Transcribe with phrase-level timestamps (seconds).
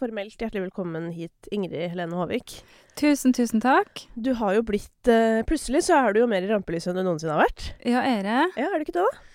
[0.00, 2.54] formelt hjertelig velkommen hit, Ingrid Helene Håvik.
[2.98, 4.06] Tusen, tusen takk.
[4.16, 7.04] Du har jo blitt uh, Plutselig så er du jo mer i rampelyset enn du
[7.04, 7.66] noensinne har vært.
[7.84, 8.38] Ja, er det?
[8.56, 9.26] Ja, er du ikke det, da?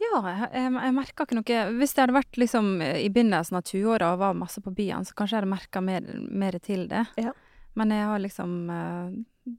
[0.00, 3.64] Ja, jeg, jeg, jeg merka ikke noe Hvis det hadde vært liksom i begynnelsen av
[3.68, 6.12] 20-åra og var masse på byen, så kanskje jeg hadde merka mer,
[6.44, 7.04] mer til det.
[7.20, 7.34] Ja.
[7.80, 9.18] Men jeg har liksom eh,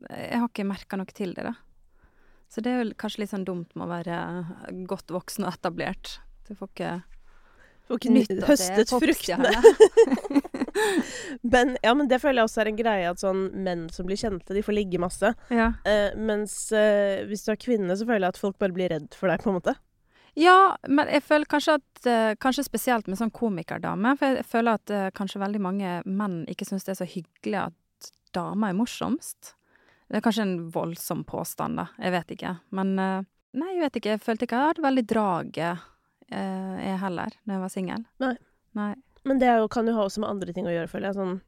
[0.10, 1.56] Jeg har ikke merka noe til det, da.
[2.52, 6.20] Så det er jo kanskje litt sånn dumt med å være godt voksen og etablert.
[6.50, 6.92] Du får ikke
[7.92, 9.52] har ikke nytt av det høstet fruktene.
[11.54, 14.20] Men, ja, men det føler jeg også er en greie at sånn menn som blir
[14.20, 15.32] kjente, de får ligge masse.
[15.50, 15.72] ja.
[15.88, 19.16] Eh, mens eh, hvis du er kvinne, så føler jeg at folk bare blir redd
[19.18, 19.76] for deg, på en måte.
[20.40, 24.14] Ja, men jeg føler kanskje at uh, Kanskje spesielt med sånn komikerdame.
[24.20, 27.60] For jeg føler at uh, kanskje veldig mange menn ikke syns det er så hyggelig
[27.66, 29.54] at damer er morsomst.
[30.08, 31.90] Det er kanskje en voldsom påstand, da.
[32.00, 32.56] Jeg vet ikke.
[32.78, 34.14] Men uh, Nei, jeg vet ikke.
[34.16, 35.88] Jeg følte ikke jeg hadde veldig draget,
[36.32, 38.04] jeg heller, når jeg var singel.
[38.24, 38.36] Nei.
[38.80, 38.94] Nei.
[39.26, 41.20] Men det jo, kan jo ha også med andre ting å gjøre, føler jeg.
[41.20, 41.42] Sånn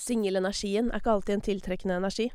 [0.00, 2.30] Singelenergien er ikke alltid en tiltrekkende energi.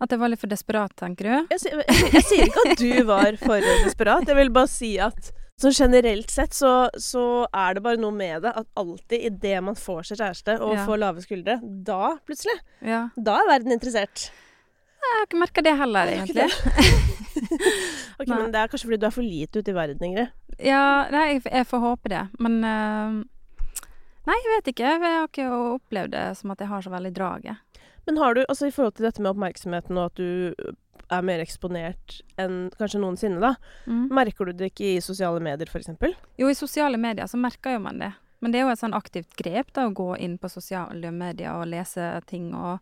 [0.00, 1.34] At jeg var litt for desperat, tenker du?
[1.52, 4.24] Jeg, sier- jeg, jeg sier ikke at du var for desperat.
[4.30, 5.28] Jeg vil bare si at
[5.60, 7.22] så generelt sett så, så
[7.56, 10.82] er det bare noe med det at alltid idet man får seg kjæreste og Ja.
[10.88, 13.06] får lave skuldre, da plutselig, Ja.
[13.16, 14.26] da er verden interessert.
[15.00, 16.48] Jeg har ikke merka det heller, egentlig.
[18.16, 18.28] Ok.
[18.32, 20.30] Men det er kanskje fordi du er for lite ute i verden, Ingrid.
[20.64, 22.22] Ja, nei, jeg, jeg får håpe det.
[22.40, 23.18] Men eh,
[24.26, 24.88] Nei, jeg vet ikke.
[24.96, 27.62] Jeg har ikke opplevd det som at jeg har så veldig draget.
[28.06, 30.54] Men har du, altså i forhold til dette med oppmerksomheten og at du
[31.10, 33.52] er mer eksponert enn kanskje noensinne, da,
[33.86, 34.08] Mm.
[34.10, 35.90] merker du det ikke i sosiale medier, f.eks.?
[36.38, 38.12] Jo, i sosiale medier så merker jo man det.
[38.40, 41.54] Men det er jo et sånn aktivt grep da, å gå inn på sosiale medier
[41.56, 42.78] og lese ting og,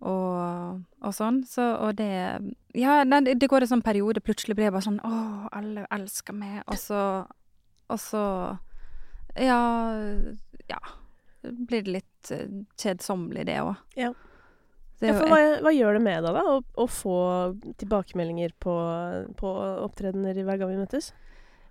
[0.00, 1.42] og, og sånn.
[1.46, 2.10] Så, og det
[2.76, 4.22] Ja, det, det går en sånn periode.
[4.24, 6.62] Plutselig blir jeg bare sånn Å, alle elsker meg.
[6.66, 7.00] Og så
[7.88, 8.22] Og så
[9.38, 9.60] Ja.
[10.66, 10.80] Ja.
[11.42, 12.48] Blir det litt eh,
[12.80, 13.74] kjedsommelig, det òg.
[13.98, 14.12] Ja.
[14.98, 17.16] Det Ja, hva, hva gjør det med deg, da, å, å få
[17.76, 18.74] tilbakemeldinger på,
[19.36, 19.52] på
[19.84, 21.12] opptredener hver gang vi møtes?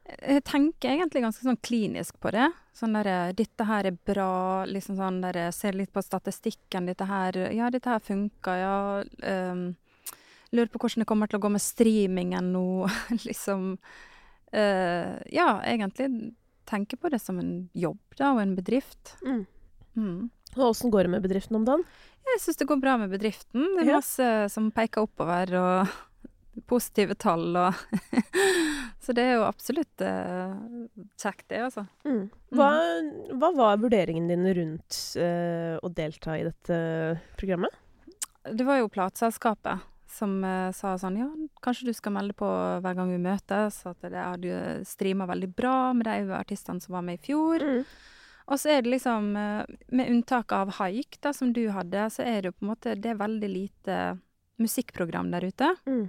[0.05, 2.51] Jeg tenker egentlig ganske sånn klinisk på det.
[2.77, 6.85] Sånn derre 'Dette her er bra', liksom sånn derre Ser litt på statistikken.
[6.85, 8.75] 'Dette her Ja, dette her funka', ja.
[9.25, 9.73] Um,
[10.53, 12.85] lurer på hvordan det kommer til å gå med streamingen nå.
[13.29, 13.77] liksom
[14.55, 19.15] Uh, Ja, egentlig tenker på det som en jobb, da, og en bedrift.
[19.25, 19.45] Mm.
[19.95, 20.17] Mm.
[20.55, 21.85] Og åssen går det med bedriften om dagen?
[22.25, 23.65] Jeg syns det går bra med bedriften.
[23.77, 23.99] Det er Ja.
[24.01, 25.87] masse som peker oppover, og
[26.71, 27.73] positive tall og
[29.05, 30.53] Så det er jo absolutt eh,
[31.21, 31.83] kjekt, det, altså.
[32.07, 32.23] Mm.
[32.57, 32.69] Hva,
[33.37, 36.77] hva var vurderingen din rundt eh, å delta i dette
[37.37, 37.69] programmet?
[38.49, 39.83] Det var jo plateselskapet
[40.15, 41.29] som eh, sa sånn Ja,
[41.65, 43.81] kanskje du skal melde på hver gang vi møtes.
[43.89, 47.63] At det hadde jo streama veldig bra med de artistene som var med i fjor.
[47.63, 47.83] Mm.
[48.45, 49.63] Og så er det liksom eh,
[49.97, 52.99] Med unntak av Haik, da, som du hadde, så er det jo på en måte
[52.99, 53.97] Det er veldig lite
[54.61, 55.73] musikkprogram der ute.
[55.85, 56.05] Mm.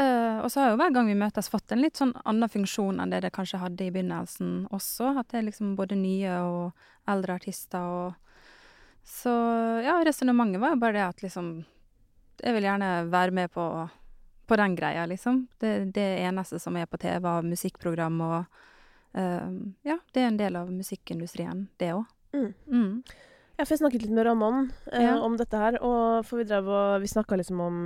[0.00, 2.96] Uh, og så har jo hver gang vi møtes fått en litt sånn annen funksjon
[3.02, 5.12] enn det det kanskje hadde i begynnelsen også.
[5.20, 8.18] At det er liksom både nye og eldre artister og
[9.04, 9.30] Så
[9.82, 11.46] ja, resonnementet var jo bare det at liksom
[12.40, 13.66] Jeg vil gjerne være med på,
[14.46, 15.48] på den greia, liksom.
[15.60, 18.38] Det, det eneste som er på TV av musikkprogram og
[19.18, 19.50] uh,
[19.84, 22.04] Ja, det er en del av musikkindustrien, det òg.
[22.32, 22.52] Mm.
[22.66, 23.02] Mm.
[23.58, 25.18] Ja, for jeg snakket litt med Ramón uh, Ja.
[25.20, 27.80] om dette her, og for vi drev og Vi snakka liksom om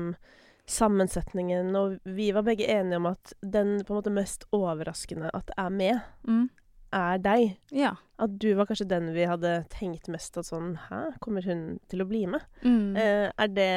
[0.67, 5.51] sammensetningen, og vi var begge enige om at den på en måte mest overraskende at
[5.57, 6.49] er med, Mm.
[6.95, 7.57] Er deg.
[7.75, 7.95] Ja.
[8.23, 12.01] At du var kanskje den vi hadde tenkt mest at sånn Hæ, kommer hun til
[12.01, 12.45] å bli med?
[12.65, 12.95] Mm.
[12.97, 13.69] Eh, er det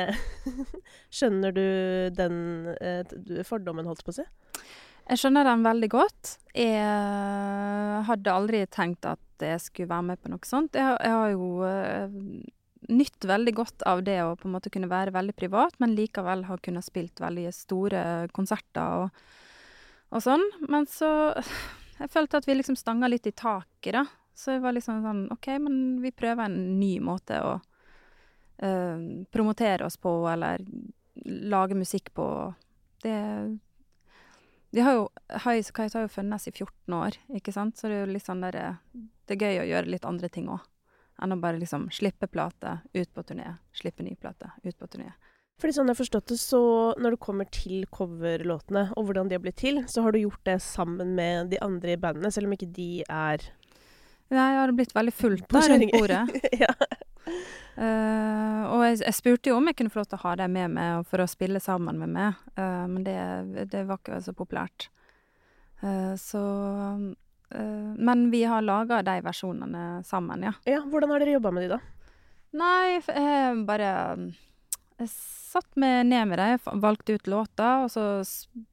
[1.18, 1.66] Skjønner du
[2.16, 2.38] den
[2.80, 4.28] eh, fordommen, holdt på å si?
[5.10, 6.36] Jeg skjønner den veldig godt.
[6.54, 10.76] Jeg hadde aldri tenkt at jeg skulle være med på noe sånt.
[10.78, 12.18] Jeg, har- jeg har jo eh,
[12.94, 16.46] nytt veldig godt av det å på en måte kunne være veldig privat, men likevel
[16.48, 18.04] ha kunnet spilt veldig store
[18.38, 19.24] konserter og,
[20.14, 20.46] og sånn.
[20.70, 21.10] Men så
[22.00, 24.06] Jeg følte at vi liksom stanga litt i taket, da.
[24.36, 29.02] Så jeg var liksom sånn OK, men vi prøver en ny måte å uh,
[29.36, 30.64] promotere oss på, eller
[31.26, 32.28] lage musikk på.
[33.04, 33.18] Det
[34.72, 35.10] Vi har jo
[35.44, 37.78] Highas Kite har jo funnes i 14 år, ikke sant?
[37.78, 38.78] Så det er jo litt sånn der
[39.28, 40.64] Det er gøy å gjøre litt andre ting òg.
[41.20, 45.12] Enn å bare liksom slippe plate, ut på turné, slippe ny plate, ut på turné.
[45.60, 46.62] Fordi sånn jeg har forstått det, så
[47.04, 50.44] når det kommer til coverlåtene og hvordan de har blitt til, så har du gjort
[50.48, 53.50] det sammen med de andre i bandet, selv om ikke de er
[54.30, 56.20] Nei, jeg har blitt veldig fullt På da rundt bordet.
[56.64, 56.70] ja.
[57.80, 60.54] Uh, og jeg, jeg spurte jo om jeg kunne få lov til å ha dem
[60.54, 63.18] med meg og for å spille sammen med meg, uh, men det,
[63.74, 64.92] det var ikke så populært.
[65.82, 66.44] Uh, så
[67.50, 70.52] men vi har laga de versjonene sammen, ja.
[70.70, 71.80] Ja, Hvordan har dere jobba med de, da?
[72.62, 73.90] Nei, jeg bare
[75.00, 78.04] Jeg satt meg ned med dem, valgte ut låter, og så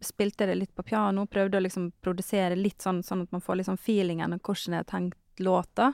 [0.02, 1.26] spilte jeg det litt på piano.
[1.31, 4.82] Prøvde å liksom produsere litt sånn, sånn at man får liksom feelingen av hvordan jeg
[4.82, 5.93] har tenkt låta.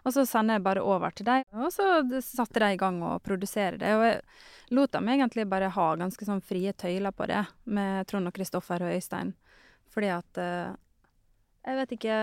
[0.00, 3.18] Og så sender jeg bare over til dem, og så satte de i gang å
[3.20, 3.92] produsere det.
[3.98, 8.30] Og jeg lot dem egentlig bare ha ganske sånn frie tøyler på det, med Trond
[8.30, 9.34] og Kristoffer og Øystein.
[9.90, 10.70] Fordi at eh,
[11.66, 12.16] Jeg vet ikke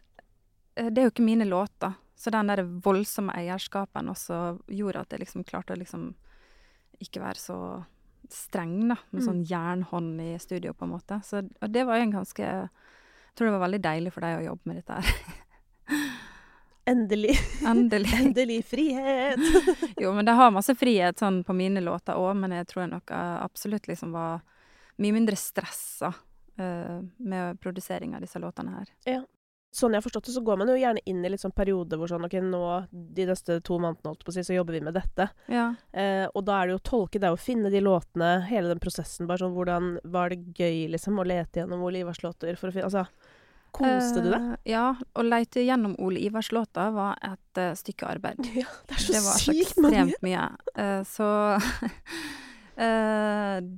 [0.00, 1.92] eh, Det er jo ikke mine låter.
[2.18, 6.08] Så den der voldsomme eierskapen også gjorde at jeg liksom klarte å liksom
[7.00, 7.58] ikke være så
[8.30, 8.96] streng, da.
[9.10, 9.26] Med Mm.
[9.28, 11.20] sånn jernhånd i studio, på en måte.
[11.24, 14.38] Så, og det var jo en ganske Jeg tror det var veldig deilig for deg
[14.40, 15.04] å jobbe med dette her.
[16.88, 18.12] Endelig, Endelig.
[18.20, 19.38] endelig frihet!
[20.00, 22.92] Jo, men det har masse frihet sånn på mine låter òg, men jeg tror jeg
[22.94, 24.40] nok eh, absolutt liksom var
[24.98, 26.08] mye mindre stressa
[26.58, 28.88] uh, med produsering av disse låtene her.
[29.74, 31.98] Sånn jeg har forstått det, så går man jo gjerne inn i litt sånn periode
[32.00, 34.84] hvor sånn OK, nå de neste to månedene, holdt på å si, så jobber vi
[34.86, 35.28] med dette.
[35.52, 35.66] Ja.
[35.92, 38.72] Eh, og da er det jo å tolke, det er å finne de låtene, hele
[38.72, 39.28] den prosessen.
[39.28, 42.74] Bare sånn hvordan Var det gøy, liksom, å lete gjennom Ole Ivars låter for å
[42.74, 43.04] finne Altså,
[43.76, 44.46] koste du deg?
[44.54, 44.86] Eh, ja.
[44.96, 48.40] Å leite gjennom Ole Ivars låter var et uh, stykke arbeid.
[48.62, 50.46] Ja, det er så sykt, Det var så ekstremt mye.
[50.78, 51.28] Uh, så
[52.78, 53.68] eh, eh,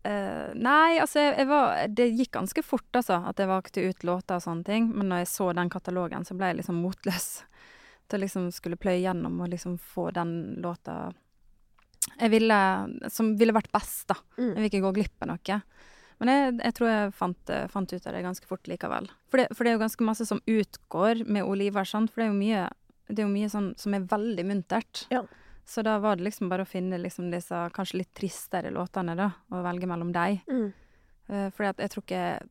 [0.00, 4.38] Nei, altså, jeg, jeg var Det gikk ganske fort, altså, at jeg valgte ut låter
[4.38, 4.86] og sånne ting.
[4.94, 7.28] Men når jeg så den katalogen, så ble jeg liksom motløs
[8.08, 10.32] til å liksom skulle pløye gjennom og liksom få den
[10.64, 11.10] låta
[12.20, 12.58] jeg ville,
[13.12, 14.16] som ville vært best, da.
[14.38, 14.50] Mm.
[14.50, 15.58] Jeg vil ikke gå glipp av noe.
[16.20, 19.08] Men jeg, jeg tror jeg fant, eh, fant ut av det ganske fort likevel.
[19.32, 22.12] For det, for det er jo ganske masse som utgår med Oliver, sant?
[22.12, 22.66] For det er jo mye,
[23.08, 25.06] det er jo mye sånn som er veldig muntert.
[25.12, 25.24] Ja.
[25.70, 29.28] Så da var det liksom bare å finne liksom disse kanskje litt tristere låtene, da,
[29.54, 30.40] og velge mellom dem.
[30.50, 30.72] Mm.
[31.30, 32.48] Uh, fordi at jeg tror ikke jeg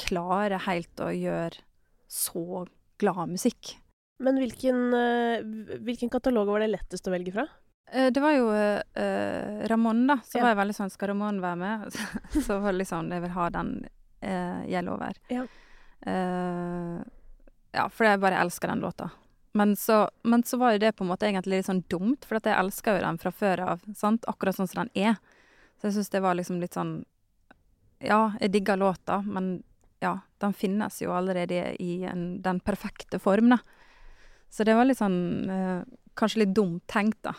[0.00, 1.64] klarer helt å gjøre
[2.10, 2.62] så
[3.02, 3.74] glad musikk.
[4.20, 5.42] Men hvilken, eh,
[5.80, 7.46] hvilken katalog var det lettest å velge fra?
[7.88, 8.48] Eh, Det var jo
[9.70, 10.16] Ramón, da.
[10.24, 10.42] Så Ja.
[10.42, 11.92] var jeg veldig sånn Skal Ramón være med?
[12.44, 13.70] så var det liksom Jeg vil ha den
[14.22, 14.92] uh, lover.
[14.92, 15.16] over.
[15.32, 15.46] Ja.
[17.72, 19.10] Ja, for jeg bare elsker den låta.
[19.52, 22.38] Men så, men så var jo det på en måte egentlig litt sånn dumt, for
[22.38, 23.86] jeg elsker jo den fra før av.
[23.98, 24.26] sant?
[24.30, 25.18] Akkurat sånn som den er.
[25.80, 27.00] Så jeg syns det var liksom litt sånn
[28.00, 29.58] Ja, jeg digger låta, men
[30.00, 33.58] ja, den finnes jo allerede i en, den perfekte form, da.
[34.50, 35.82] Så det var litt sånn eh,
[36.18, 37.34] Kanskje litt dumt tenkt, da.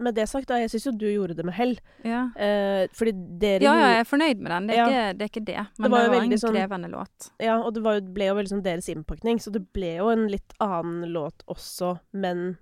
[0.00, 1.74] Med det sagt, da, jeg syns jo du gjorde det med hell.
[2.04, 2.22] Ja.
[2.36, 3.12] Eh, fordi
[3.42, 4.66] dere Ja, ja, jeg er fornøyd med den.
[4.70, 4.86] Det er, Ja.
[4.88, 5.66] ikke, det er ikke det.
[5.78, 7.30] Men det var var, en sånn- krevende låt.
[7.38, 10.08] Ja, og det var jo, ble jo veldig sånn deres innpakning, så det ble jo
[10.08, 12.56] en litt annen låt også, men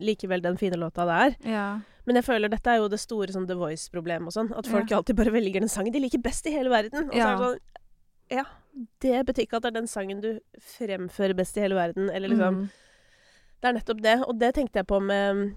[0.00, 1.50] likevel den fine låta det er.
[1.50, 1.80] Ja.
[2.06, 4.90] Men jeg føler dette er jo det store sånn The Voice-problemet og sånn, at folk
[4.90, 7.08] alltid bare velger den sangen de liker best i hele verden.
[7.10, 7.58] Og så er det sånn
[8.30, 8.44] Ja,
[9.00, 12.28] det betyr ikke at det er den sangen du fremfører best i hele verden, eller
[12.28, 12.70] liksom Mm.
[13.60, 15.54] Det er nettopp det, og det tenkte jeg på med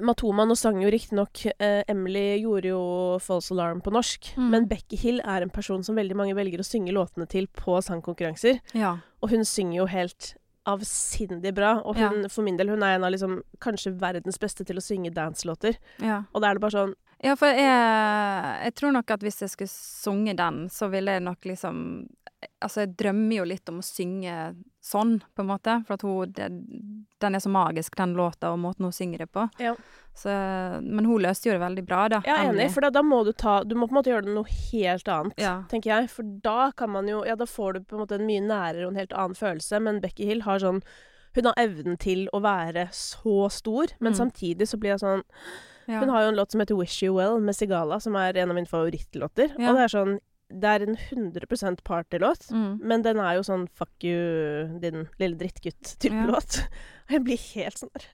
[0.00, 0.44] Matoma.
[0.48, 2.82] Nå sang jo riktignok eh, Emily gjorde jo
[3.20, 4.50] False Alarm på norsk, Mm.
[4.50, 7.76] men Becky Hill er en person som veldig mange velger å synge låtene til på
[7.84, 8.60] sangkonkurranser.
[8.74, 8.96] Ja.
[9.22, 10.34] Og hun synger jo helt
[10.64, 11.80] avsindig bra.
[11.84, 14.84] Og hun, for min del, hun er en av liksom kanskje verdens beste til å
[14.84, 15.76] synge danselåter.
[16.00, 16.22] ja.
[16.32, 19.50] Og da er det bare sånn Ja, for jeg, jeg tror nok at hvis jeg
[19.52, 22.08] skulle sunge den, så ville jeg nok liksom
[22.62, 24.32] Altså, jeg drømmer jo litt om å synge
[24.82, 25.74] sånn, på en måte.
[25.86, 26.48] For at hun det,
[27.22, 29.44] Den er så magisk, den låta, og måten hun synger det på.
[29.62, 29.74] Ja.
[30.14, 30.28] Så,
[30.82, 32.18] men hun løste jo det veldig bra, da.
[32.26, 34.44] Er enig, for da, da må du ta Du må på en måte gjøre noe
[34.72, 35.38] helt annet.
[35.40, 35.62] Ja.
[35.70, 36.10] tenker jeg.
[36.10, 38.86] For da kan man jo Ja, da får du på en måte en mye nærere
[38.86, 39.80] og en helt annen følelse.
[39.80, 40.82] Men Becky Hill har sånn
[41.34, 44.18] Hun har evnen til å være så stor, men Mm.
[44.18, 45.22] samtidig så blir jeg sånn
[45.88, 45.98] Ja.
[46.00, 48.50] Hun har jo en låt som heter 'Wish You Well' med Sigala, som er en
[48.50, 49.58] av mine favorittlåter.
[49.58, 49.70] Ja.
[49.70, 50.18] Og det er sånn
[50.60, 52.78] Det er en 100 partylåt, Mm.
[52.82, 56.26] men den er jo sånn 'fuck you, din lille drittgutt'-type Ja.
[56.26, 56.58] låt.
[57.08, 58.04] Og jeg blir helt sånn der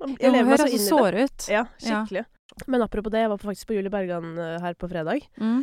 [0.00, 1.24] Jeg hun lever meg så høres så inn i det.
[1.24, 1.48] ut.
[1.48, 1.64] Ja,
[2.14, 2.24] Ja.
[2.66, 5.20] Men apropos det, jeg var faktisk på Julie Bergan eh, her på fredag.
[5.38, 5.60] Mm.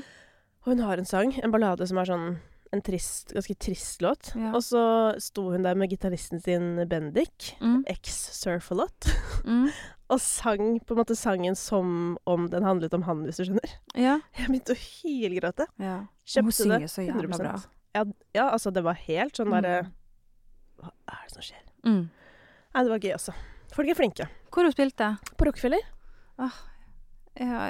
[0.66, 2.40] Og hun har en sang, en ballade som er sånn
[2.72, 4.36] en trist, ganske trist låt.
[4.36, 4.52] Ja.
[4.54, 7.84] Og så sto hun der med gitaristen sin Bendik, Mm.
[7.88, 9.06] eks-surfolot,
[9.46, 9.70] Mm.
[10.14, 13.74] og sang på en måte sangen som om den handlet om han, hvis du skjønner.
[14.00, 14.20] Ja.
[14.38, 15.68] Jeg begynte å hylgråte.
[15.82, 15.96] ja.
[16.26, 17.54] Kjøpte hun synger så jævla bra.
[17.94, 18.04] Ja,
[18.34, 19.92] ja, altså det var helt sånn derre Mm.
[20.84, 21.66] Hva er det som skjer?
[21.86, 22.04] Mm.
[22.74, 23.34] Nei, det var gøy også.
[23.74, 24.26] Folk er flinke.
[24.52, 25.10] Hvor hun spilte?
[25.38, 25.84] På Rockefeller.
[26.40, 26.50] Ja,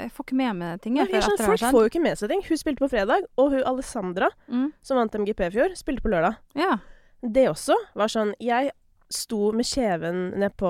[0.04, 0.98] jeg får ikke med meg ting.
[1.00, 2.42] Jeg, Nei, jeg skjønner, folk får jo ikke med seg ting.
[2.48, 4.74] Hun spilte på fredag, og hun Alessandra, Mm.
[4.84, 6.36] som vant MGP i fjor, spilte på lørdag.
[6.56, 6.78] Ja.
[7.24, 8.72] Det også var sånn Jeg
[9.12, 10.70] sto med kjeven ned på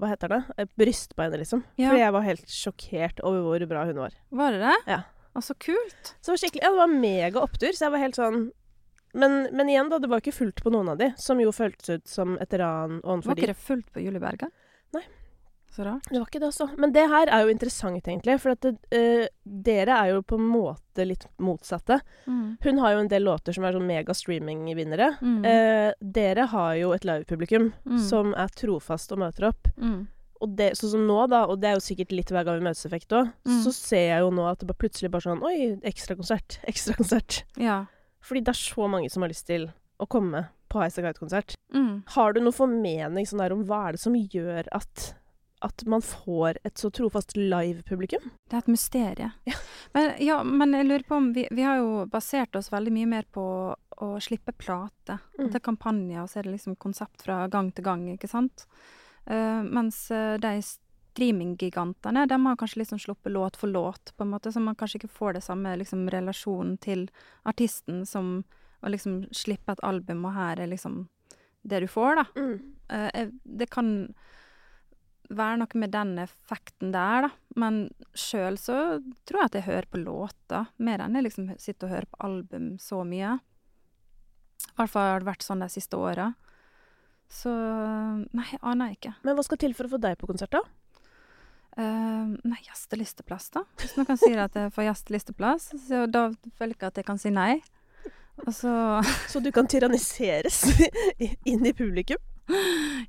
[0.00, 0.40] Hva heter det?
[0.56, 1.64] Eh, Brystbeinet, liksom.
[1.76, 1.90] Ja.
[1.90, 4.16] Fordi jeg var helt sjokkert over hvor bra hun var.
[4.30, 4.76] Var det det?
[4.92, 5.00] Ja.
[5.36, 6.14] Å, så kult.
[6.20, 8.38] Så det var skikkelig Ja, det var mega opptur, så jeg var helt sånn
[9.16, 11.98] Men, men igjen, da, det var ikke fullt på noen av de, som jo føltes
[11.98, 14.52] ut som et ran Var ikke det fullt på Julie Berger?
[14.96, 15.04] Nei.
[15.76, 16.06] Så rart.
[16.08, 16.66] Det var ikke det, altså.
[16.80, 18.38] Men det her er jo interessant, egentlig.
[18.40, 21.98] For at det, uh, dere er jo på en måte litt motsatte.
[22.26, 22.56] Mm.
[22.64, 25.10] Hun har jo en del låter som er sånn mega-streaming-vinnere.
[25.20, 25.38] Mm.
[25.44, 27.98] Uh, dere har jo et livepublikum Mm.
[28.08, 29.68] som er trofast og møter opp.
[29.76, 30.06] Mm.
[30.40, 32.66] Og det, sånn som nå, da, og det er jo sikkert litt hver gang vi
[32.68, 33.62] møtes effekt òg, Mm.
[33.64, 36.58] så ser jeg jo nå at det bare plutselig bare sånn Oi, ekstrakonsert.
[36.68, 37.44] Ekstrakonsert.
[37.56, 37.86] Ja.
[38.20, 39.68] Fordi det er så mange som har lyst til
[40.00, 41.54] å komme på Highasakite Guide-konsert.
[41.72, 42.02] Mm.
[42.16, 45.14] Har du noen formening sånn der om hva er det som gjør at,
[45.64, 48.30] at man får et så trofast live-publikum?
[48.48, 49.34] Det er et mysterium.
[49.48, 49.56] Ja.
[49.96, 53.08] Men, ja, men jeg lurer på om vi, vi har jo basert oss veldig mye
[53.08, 53.44] mer på
[53.96, 55.18] å slippe plate.
[55.38, 55.46] Mm.
[55.46, 58.66] Til er kampanjer, og så er det liksom konsept fra gang til gang, ikke sant?
[59.26, 64.34] Uh, mens eh, de streaminggigantene, de har kanskje liksom sluppet låt for låt, på en
[64.34, 67.08] måte, så man kanskje ikke får det samme liksom relasjonen til
[67.48, 68.42] artisten som
[68.84, 71.06] å liksom slippe et album, og her er liksom
[71.66, 72.26] det du får, da.
[72.36, 72.56] Mm.
[72.92, 73.92] Uh, det kan
[75.28, 77.30] være noe med den effekten der, da.
[77.56, 81.88] Men sjøl så tror jeg at jeg hører på låter, mer enn jeg liksom sitter
[81.88, 83.36] og hører på album så mye.
[84.66, 86.32] I hvert fall har det vært sånn de siste åra.
[87.32, 89.14] Så nei, jeg aner ikke.
[89.26, 90.62] Men hva skal til for å få deg på konsert, da?
[91.76, 93.64] Uh, nei, gjestelisteplass, da.
[93.80, 97.20] Hvis noen sier at jeg får gjestelisteplass, så da føler jeg ikke at jeg kan
[97.20, 97.58] si nei.
[98.52, 98.70] Så
[99.32, 100.62] Så du kan tyranniseres
[101.50, 102.20] inn i publikum?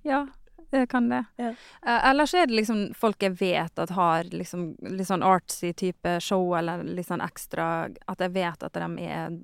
[0.08, 0.26] Ja,
[0.72, 1.24] jeg kan det.
[1.40, 1.52] Ja.
[1.86, 6.18] Uh, ellers er det liksom folk jeg vet at har liksom litt sånn artsy type
[6.24, 9.38] show, eller litt sånn ekstra At jeg vet at de er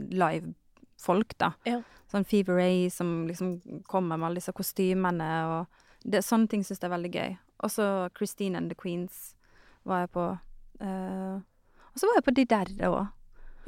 [0.00, 1.52] live-folk, da.
[1.68, 1.80] Ja.
[2.10, 6.80] Sånn Fever Ray som liksom kommer med alle disse kostymene og det, Sånne ting syns
[6.80, 7.38] jeg er veldig gøy.
[7.60, 9.34] Og så Christine and the Queens
[9.84, 10.26] var jeg på.
[10.80, 11.40] Uh,
[11.90, 13.02] og så var jeg på De der òg.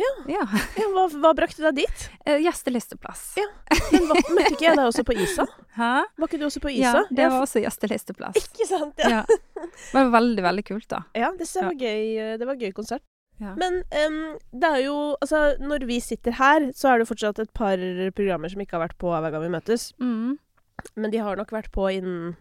[0.00, 0.10] Ja.
[0.32, 0.44] ja.
[0.80, 2.04] Ja, hva, hva brakte deg dit?
[2.26, 3.22] Eh, Gjestelisteplass.
[3.40, 3.46] Ja.
[3.92, 5.46] Men var, møtte ikke jeg deg også på Isa?
[5.78, 5.90] Hæ?
[6.18, 7.02] Var ikke du også på Ja, Isa?
[7.10, 8.38] det var også gjestelisteplass.
[8.40, 8.98] Ikke sant?
[9.02, 9.20] Ja.
[9.22, 9.22] Ja.
[9.62, 11.02] Det var veldig, veldig kult, da.
[11.16, 12.04] Ja, det var gøy.
[12.18, 13.04] eh, Det var gøy konsert.
[13.42, 13.54] Ja.
[13.58, 14.18] Men um,
[14.52, 17.80] det er jo Altså, når vi sitter her, så er det fortsatt et par
[18.14, 19.88] programmer som ikke har vært på hver gang vi møtes.
[19.98, 20.36] Mm.
[20.96, 22.36] Men de har nok vært på innen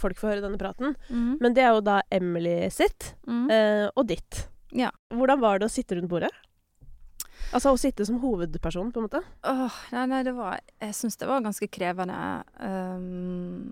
[0.00, 0.94] folk får høre denne praten.
[1.10, 1.36] Mm.
[1.44, 3.46] Men det er jo da Emily sitt, Mm.
[3.52, 4.46] eh, og ditt.
[4.72, 4.90] Ja.
[5.12, 6.30] Hvordan var det å sitte rundt bordet?
[7.54, 9.20] Altså å sitte som hovedperson, på en måte?
[9.46, 12.16] Åh, nei, nei, det var Jeg syns det var ganske krevende,
[12.58, 13.70] um,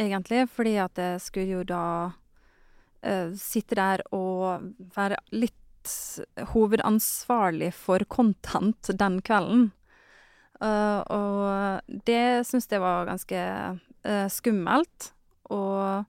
[0.00, 0.46] egentlig.
[0.52, 1.84] Fordi at jeg skulle jo da
[3.04, 5.52] uh, sitte der og være litt
[6.54, 9.68] hovedansvarlig for content den kvelden.
[10.62, 13.44] Uh, og det syns jeg var ganske
[14.08, 15.12] uh, skummelt.
[15.52, 16.08] Og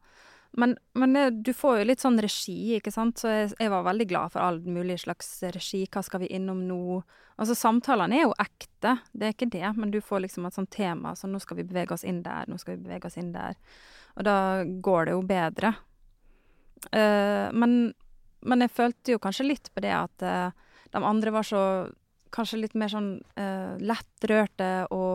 [0.57, 4.07] men, men du får jo litt sånn regi, ikke sant, så jeg, jeg var veldig
[4.07, 5.83] glad for all mulig slags regi.
[5.91, 7.01] Hva skal vi innom nå?
[7.35, 10.71] Altså, samtalene er jo ekte, det er ikke det, men du får liksom et sånt
[10.71, 13.33] tema, så nå skal vi bevege oss inn der, nå skal vi bevege oss inn
[13.35, 13.59] der.
[14.15, 15.74] Og da går det jo bedre.
[16.91, 17.93] Uh, men,
[18.45, 20.50] men jeg følte jo kanskje litt på det at uh,
[20.93, 21.62] de andre var så
[22.35, 25.14] Kanskje litt mer sånn uh, lettrørte og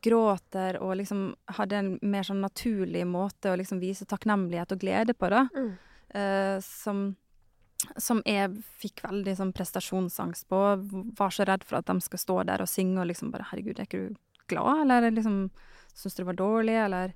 [0.00, 5.14] gråter og liksom hadde en mer sånn naturlig måte å liksom vise takknemlighet og glede
[5.14, 5.46] på, da.
[6.08, 7.16] Eh, som,
[7.96, 10.60] som jeg fikk veldig sånn prestasjonsangst på.
[11.18, 13.78] Var så redd for at de skal stå der og synge og liksom bare 'Herregud,
[13.78, 14.16] er ikke du
[14.48, 15.50] glad?' Eller liksom
[15.94, 17.14] 'Syns du det var dårlig?' Eller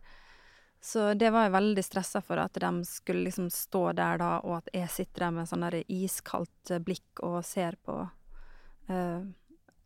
[0.80, 4.56] Så det var jeg veldig stressa for, at de skulle liksom stå der da, og
[4.56, 8.10] at jeg sitter der med sånn der iskaldt eh, blikk og ser på.
[8.90, 9.22] uh,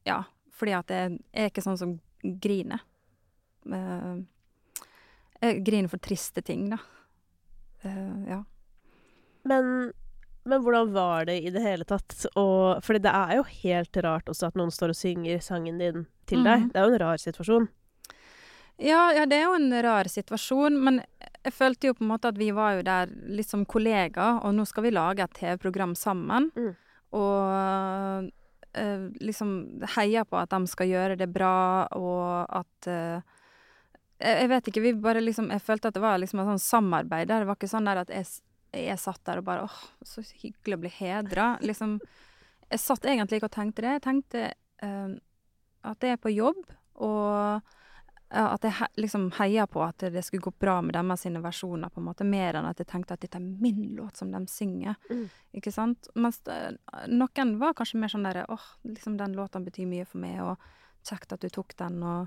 [0.06, 2.82] ja, fordi at jeg, jeg er ikke sånn som griner.
[3.72, 4.16] Eh,
[5.40, 6.78] jeg for triste ting, da.
[7.82, 8.42] Eh, ja.
[9.46, 9.92] Men,
[10.44, 12.26] men hvordan var det i det hele tatt?
[12.34, 16.06] Og, fordi det er jo helt rart også at noen står og synger sangen din
[16.26, 16.66] til deg.
[16.66, 16.70] Mm.
[16.72, 17.68] Det er jo en rar situasjon.
[18.76, 20.98] Ja, ja, det er jo en rar situasjon, men
[21.46, 24.52] jeg følte jo på en måte at vi var jo der litt som kollegaer, og
[24.56, 26.50] nå skal vi lage et TV-program sammen.
[26.56, 26.74] Mm.
[27.16, 28.28] Og eh,
[29.22, 29.50] liksom
[29.96, 33.36] heier på at de skal gjøre det bra, og at eh,
[34.20, 36.62] jeg, jeg vet ikke, vi bare liksom Jeg følte at det var liksom et sånn
[36.62, 37.44] samarbeid der.
[37.44, 38.28] Det var ikke sånn der at jeg,
[38.76, 41.48] jeg satt der og bare åh, så hyggelig å bli hedra.
[41.64, 41.98] Liksom
[42.70, 43.96] Jeg satt egentlig ikke og tenkte det.
[43.98, 44.46] Jeg tenkte
[44.82, 45.16] uh,
[45.86, 46.64] at jeg er på jobb,
[47.04, 47.75] og
[48.28, 51.92] at jeg he liksom heia på at det skulle gå bra med deres sine versjoner,
[51.94, 54.40] på en måte, mer enn at jeg tenkte at dette er min låt som de
[54.50, 54.96] synger.
[55.10, 55.28] Mm.
[55.60, 56.08] Ikke sant?
[56.18, 56.40] Mens
[57.06, 61.06] noen var kanskje mer sånn derre åh, liksom den låta betyr mye for meg, og
[61.06, 62.26] kjekt at du tok den, og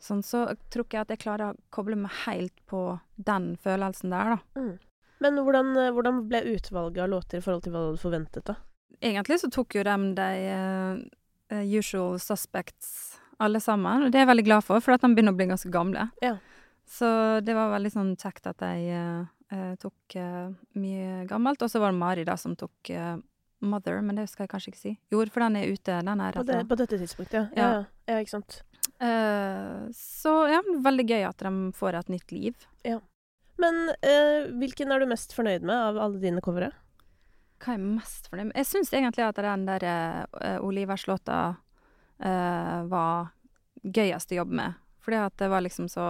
[0.00, 0.24] sånn.
[0.24, 2.84] Så tror ikke jeg at jeg klarer å koble meg helt på
[3.20, 4.64] den følelsen der, da.
[5.20, 8.44] Men hvordan, eh, hvordan ble utvalget av låter i forhold til hva du hadde forventet,
[8.48, 8.56] da?
[9.00, 11.02] Egentlig så tok jo dem de eh,
[11.52, 14.06] eh, usual suspects, alle sammen.
[14.06, 16.06] Og det er jeg veldig glad for, for at de begynner å bli ganske gamle.
[16.24, 16.36] Ja.
[16.90, 17.08] Så
[17.46, 20.48] det var veldig sånn kjekt at de eh, eh, tok eh,
[20.80, 21.62] mye gammelt.
[21.62, 23.14] Og så var det Mari da som tok eh,
[23.60, 24.94] Mother, men det skal jeg kanskje ikke si.
[25.12, 26.00] Jo, for den er ute.
[26.06, 27.46] Den er På, det, på dette tidspunktet, ja.
[27.54, 27.70] Ja, Ja.
[27.78, 28.14] ja.
[28.14, 28.62] ja ikke sant.
[29.00, 32.68] Eh, så ja, veldig gøy at de får et nytt liv.
[32.84, 32.98] Ja.
[33.60, 36.72] Men eh, hvilken er du mest fornøyd med av alle dine covere?
[37.60, 38.56] Hva er jeg mest fornøyd med?
[38.56, 39.84] Jeg syns egentlig at den der
[40.32, 41.40] uh, Olivers-låta
[42.22, 43.30] eh, var
[43.84, 44.74] gøyest å jobbe med.
[45.00, 46.04] Fordi at det var liksom så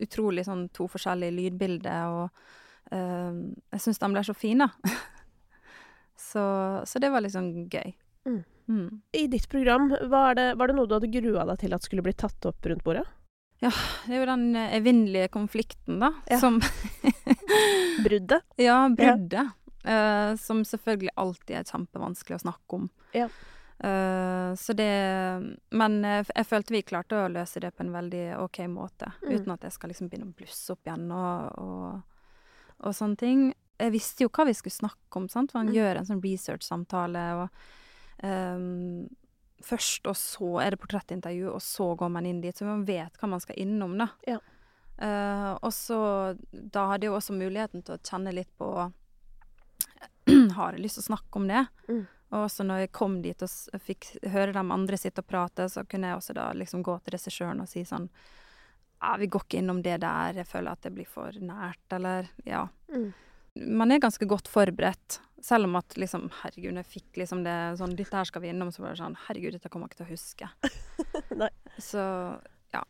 [0.00, 3.42] utrolig sånn to forskjellige lydbilder, og eh,
[3.76, 4.68] jeg syns de ble så fine.
[6.30, 6.44] så,
[6.88, 7.92] så det var liksom gøy.
[8.26, 8.40] Mm.
[8.68, 8.88] Mm.
[9.12, 12.02] I ditt program, var det, var det noe du hadde grua deg til at skulle
[12.02, 13.04] bli tatt opp rundt bordet?
[13.62, 13.70] Ja,
[14.04, 16.40] Det er jo den eh, evinnelige konflikten, da, Ja.
[16.42, 16.58] som
[18.04, 18.42] Bruddet?
[18.60, 19.52] Ja, bruddet.
[19.84, 22.88] eh, som selvfølgelig alltid er kjempevanskelig å snakke om.
[23.16, 23.28] Ja.
[23.84, 24.88] Eh, så det
[25.76, 29.10] Men jeg følte vi klarte å løse det på en veldig OK måte.
[29.22, 29.34] Mm.
[29.34, 32.00] Uten at jeg skal liksom begynne å blusse opp igjen og, og,
[32.80, 33.44] og sånne ting.
[33.76, 35.52] Jeg visste jo hva vi skulle snakke om, sant.
[35.52, 35.74] Man Mm.
[35.76, 39.06] gjør en sånn research-samtale, og um,
[39.66, 42.54] Først, og så er det portrettintervju, og så går man inn dit.
[42.56, 44.06] Så man vet hva man skal innom, da.
[44.28, 44.36] Ja.
[45.00, 45.96] Uh, og så
[46.52, 48.68] Da hadde jeg jo også muligheten til å kjenne litt på
[50.56, 51.66] Har jeg lyst til å snakke om det?
[51.88, 52.04] Mm.
[52.34, 55.84] Og også når jeg kom dit og fikk høre de andre sitte og prate, så
[55.86, 58.08] kunne jeg også da liksom gå til regissøren og si sånn
[58.96, 62.30] Ja, vi går ikke innom det der, jeg føler at det blir for nært, eller
[62.48, 62.66] Ja.
[62.92, 63.12] Mm.
[63.56, 65.20] Man er ganske godt forberedt.
[65.40, 68.50] Selv om at liksom Herregud, når jeg fikk liksom det sånn Dette her skal vi
[68.50, 70.50] innom, så var det sånn Herregud, dette kommer jeg ikke til å huske.
[71.42, 71.50] Nei.
[71.78, 72.02] Så
[72.74, 72.82] ja.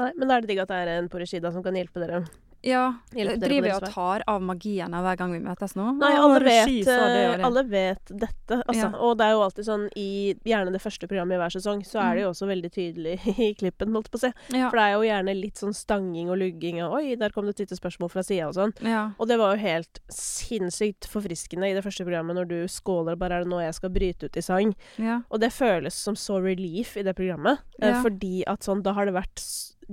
[0.00, 1.76] Nei, men da er det digg at det er en på regi da som kan
[1.78, 2.24] hjelpe dere.
[2.62, 2.82] Ja.
[3.12, 5.88] Driver jeg og tar av magien hver gang vi møtes nå?
[5.98, 7.40] Nei, alle vet, det det.
[7.46, 8.86] alle vet dette, altså.
[8.86, 8.90] Ja.
[9.02, 10.08] Og det er jo alltid sånn i
[10.46, 13.16] gjerne det første programmet i hver sesong, så er det jo også veldig tydelig
[13.48, 14.32] i klippen, holdt på å si.
[14.52, 14.58] Mm.
[14.60, 14.68] Ja.
[14.70, 17.56] For det er jo gjerne litt sånn stanging og lugging og Oi, der kom det
[17.56, 18.76] et lite spørsmål fra sida og sånn.
[18.86, 19.08] ja.
[19.18, 23.40] Og det var jo helt sinnssykt forfriskende i det første programmet når du skåler bare
[23.40, 24.74] er det nå jeg skal bryte ut i sang.
[25.02, 25.20] ja.
[25.32, 27.62] Og det føles som så relief i det programmet.
[27.80, 27.98] eh.
[28.02, 29.42] Fordi at sånn, da har det vært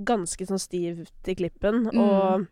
[0.06, 1.86] ganske sånn stivt i klippen.
[1.90, 2.46] Mm.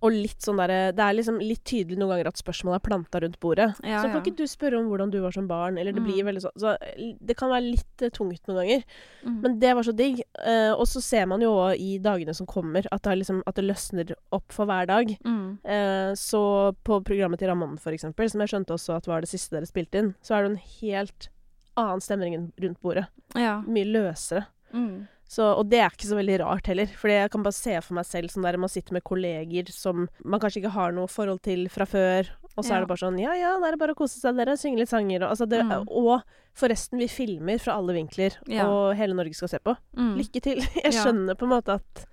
[0.00, 3.20] Og, litt sånn derre Det er liksom litt tydelig noen ganger at spørsmålet er planta
[3.24, 3.66] rundt bordet.
[3.82, 4.22] Ja, så kan ja.
[4.22, 5.78] ikke du spørre om hvordan du var som barn?
[5.78, 6.28] Eller det blir Mm.
[6.28, 6.76] veldig sånn Så
[7.18, 8.84] det kan være litt eh, tungt noen ganger.
[9.24, 9.40] Mm.
[9.42, 10.22] Men det var så digg.
[10.38, 13.54] Uh, og så ser man jo òg i dagene som kommer, at det, liksom, at
[13.58, 15.16] det løsner opp for hver dag.
[15.24, 15.58] mm.
[15.64, 19.28] Uh, så på programmet til Ramón, for eksempel, som jeg skjønte også at var det
[19.30, 21.28] siste dere spilte inn, så er det en helt
[21.76, 23.06] annen stemning rundt bordet.
[23.34, 23.60] Ja.
[23.66, 24.46] Mye løsere.
[24.72, 25.06] Mm.
[25.28, 27.98] Så, og det er ikke så veldig rart heller, for jeg kan bare se for
[27.98, 31.42] meg selv sånn der man sitter med kolleger som man kanskje ikke har noe forhold
[31.44, 32.76] til fra før, og så Ja.
[32.78, 34.56] er det bare sånn Ja, ja, da er det bare å kose seg, dere.
[34.56, 35.84] Synge litt sanger og altså det, Mm.
[35.90, 36.22] Og
[36.56, 38.66] forresten, vi filmer fra alle vinkler, Ja.
[38.66, 39.76] og hele Norge skal se på.
[39.94, 40.16] Mm.
[40.16, 40.56] Lykke til.
[40.82, 41.04] Jeg Ja.
[41.04, 42.06] skjønner på en måte at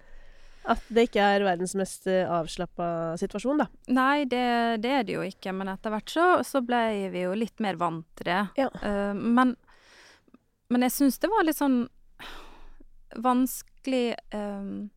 [0.67, 3.67] at det ikke er verdens mest eh, avslappa situasjon, da.
[3.87, 7.35] Nei, det, det er det jo ikke, men etter hvert så, så ble vi jo
[7.37, 8.49] litt mer vant til det.
[8.57, 8.69] Ja.
[8.81, 9.55] Uh, men,
[10.71, 11.87] men jeg syns det var litt sånn
[13.21, 14.89] vanskelig um,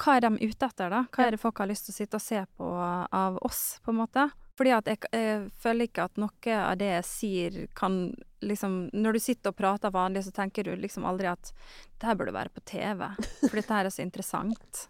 [0.00, 1.04] Hva er de ute etter, da?
[1.12, 3.94] Hva er det folk har lyst til å sitte og se på av oss, på
[3.94, 4.26] en måte?
[4.56, 7.98] Fordi at jeg, jeg føler ikke at noe av det jeg sier kan
[8.46, 11.50] liksom Når du sitter og prater vanlig, så tenker du liksom aldri at
[11.98, 13.02] det her burde være på TV,
[13.40, 14.86] for dette her er så interessant.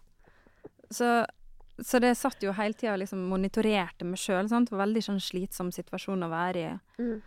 [0.91, 1.09] Så
[1.77, 4.47] så det satt jo hele tida og liksom monitorerte meg sjøl.
[4.49, 6.71] Det var veldig sånn slitsom situasjon å være i.
[6.97, 7.19] Mm.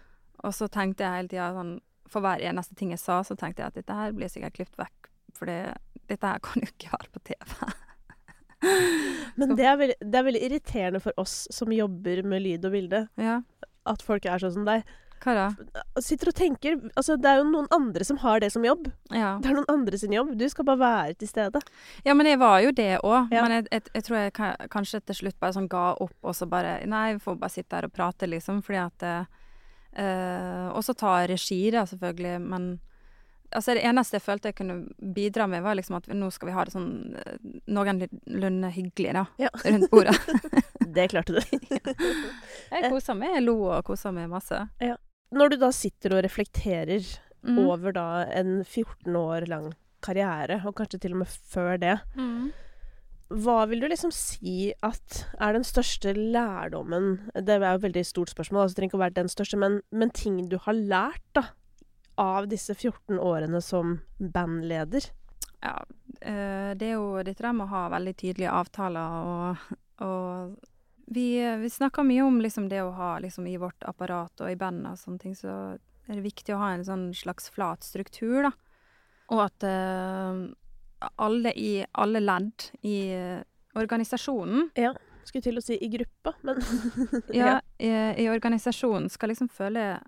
[0.43, 1.77] Og så tenkte jeg hele tida sånn
[2.11, 4.81] For hver eneste ting jeg sa, så tenkte jeg at dette her blir sikkert klippet
[4.81, 5.10] vekk.
[5.41, 5.49] For
[6.11, 7.59] dette her kan jo ikke være på TV.
[9.41, 12.75] Men det er, veldig, det er veldig irriterende for oss som jobber med lyd og
[12.75, 13.39] bilde, Ja.
[13.89, 14.85] at folk er sånn som deg.
[15.21, 15.47] Hva da?
[16.01, 18.87] Sitter og tenker Altså, det er jo noen andre som har det som jobb.
[19.13, 19.35] Ja.
[19.41, 20.31] Det er noen andre sin jobb.
[20.41, 21.61] Du skal bare være til stede.
[22.07, 23.29] ja, men jeg var jo det òg.
[23.33, 23.43] Ja.
[23.45, 24.33] Men jeg, jeg, jeg tror jeg
[24.73, 27.77] kanskje til slutt bare sånn ga opp, og så bare Nei, vi får bare sitte
[27.77, 28.63] her og prate, liksom.
[28.65, 29.25] Fordi at eh,
[30.05, 32.41] eh, Og så ta regi, da, selvfølgelig.
[32.41, 32.71] Men
[33.53, 34.77] altså det eneste jeg følte jeg kunne
[35.15, 37.39] bidra med, var liksom at nå skal vi ha det sånn eh,
[37.71, 39.25] noenlunde hyggelig, da.
[39.39, 39.51] Ja.
[39.65, 40.17] Rundt bordet.
[40.91, 41.41] Det klarte du.
[42.73, 43.37] Jeg kosa meg.
[43.37, 44.57] Jeg lo og kosa meg masse.
[45.31, 47.05] Når du da sitter og reflekterer
[47.41, 47.57] Mm.
[47.73, 48.03] over da
[48.37, 49.71] en 14 år lang
[50.05, 52.51] karriere, og kanskje til og med før det, Mm.
[53.33, 58.05] hva vil du liksom si at er den største lærdommen Det er jo et veldig
[58.05, 60.75] stort spørsmål, altså det trenger ikke å være den største, men, men ting du har
[60.75, 61.47] lært da,
[62.21, 65.09] av disse 14 årene som bandleder?
[65.61, 65.77] Ja,
[66.21, 69.73] eh, det er jo dette der med å ha veldig tydelige avtaler og,
[70.05, 70.57] og
[71.11, 71.27] vi,
[71.61, 74.95] vi snakker mye om liksom det å ha liksom i vårt apparat og i bandet
[74.95, 75.53] og sånne ting, så
[76.07, 78.53] er det viktig å ha en sånn slags flat struktur, da.
[79.31, 80.47] Og at uh,
[81.23, 82.97] alle i alle ledd i
[83.79, 86.59] organisasjonen organisasjonen Skulle til å si i gruppa, men
[87.41, 90.01] Ja, i, i organisasjonen skal liksom føle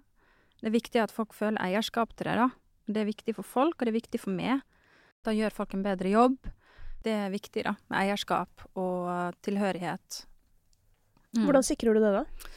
[0.62, 2.48] Det er viktig at folk føler eierskap til det, da.
[2.86, 4.62] Det er viktig for folk, og det er viktig for meg.
[5.26, 6.38] Da gjør folk en bedre jobb.
[7.02, 10.22] Det er viktig, da, med eierskap og tilhørighet.
[11.34, 11.48] Mm.
[11.48, 12.52] Hvordan sikrer du det, da?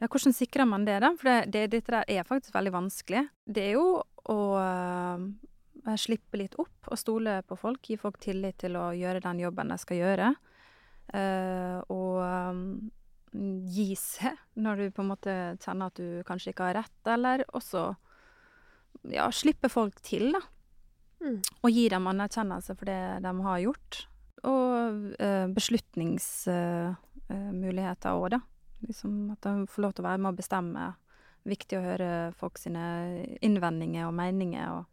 [0.00, 1.12] Ja, hvordan sikrer man det, da?
[1.16, 3.24] For det, det, dette der er faktisk veldig vanskelig.
[3.44, 3.86] Det er jo
[4.30, 7.80] å uh, slippe litt opp og stole på folk.
[7.88, 10.32] Gi folk tillit til å gjøre den jobben de skal gjøre.
[11.10, 12.58] Uh, og øh,
[13.30, 17.44] gi seg når du på en måte kjenner at du kanskje ikke har rett, eller
[17.54, 17.80] også
[19.14, 20.40] ja, slippe folk til, da.
[21.20, 21.40] Mm.
[21.62, 23.92] Og gi dem anerkjennelse for det de har gjort.
[24.48, 24.66] Og
[25.20, 28.40] eh, beslutningsmuligheter òg, da.
[28.86, 30.82] Liksom at de får lov til å være med å bestemme.
[31.48, 32.84] Viktig å høre folk sine
[33.44, 34.84] innvendinger og meninger og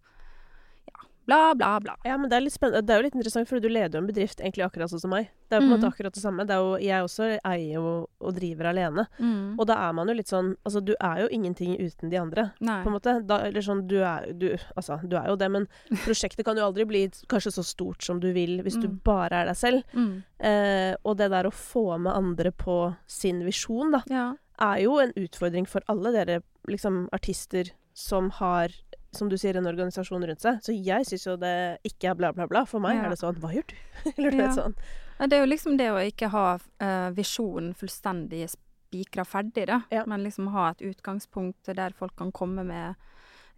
[1.27, 1.95] bla, bla, bla.
[2.07, 2.85] Ja, men det er litt spennende.
[2.87, 5.11] Det er jo litt interessant, for du leder jo en bedrift egentlig akkurat sånn som
[5.11, 5.27] meg.
[5.49, 5.93] Det er jo på en måte Mhm.
[5.93, 6.45] akkurat det samme.
[6.47, 9.07] Det jo, jeg også eier jo og driver alene.
[9.19, 9.59] Mm.
[9.59, 12.51] Og da er man jo litt sånn Altså, du er jo ingenting uten de andre,
[12.61, 12.81] Nei.
[12.83, 13.27] på en måte.
[13.27, 15.67] Da, eller sånn, du er du, Altså, du er jo det, men
[16.07, 18.99] prosjektet kan jo aldri bli kanskje så stort som du vil hvis du Mm.
[19.03, 19.83] bare er deg selv.
[19.93, 20.23] Mm.
[20.39, 24.33] Eh, og det der å få med andre på sin visjon, da, Ja.
[24.59, 28.69] er jo en utfordring for alle dere liksom artister som har
[29.17, 30.61] som du sier, en organisasjon rundt seg.
[30.65, 31.55] Så jeg syns jo det
[31.87, 32.63] ikke er bla, bla, bla.
[32.69, 33.05] For meg Ja.
[33.05, 33.75] er det sånn Hva gjør du?
[34.17, 34.51] Eller Ja.
[34.55, 34.75] sånn.
[35.19, 39.81] Ja, Det er jo liksom det å ikke ha uh, visjonen fullstendig spikra ferdig, da.
[39.91, 40.05] Ja.
[40.05, 42.95] Men liksom ha et utgangspunkt der folk kan komme med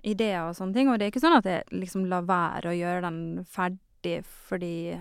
[0.04, 0.90] ideer og sånne ting.
[0.90, 4.96] Og det er ikke sånn at jeg liksom lar være å gjøre den ferdig fordi,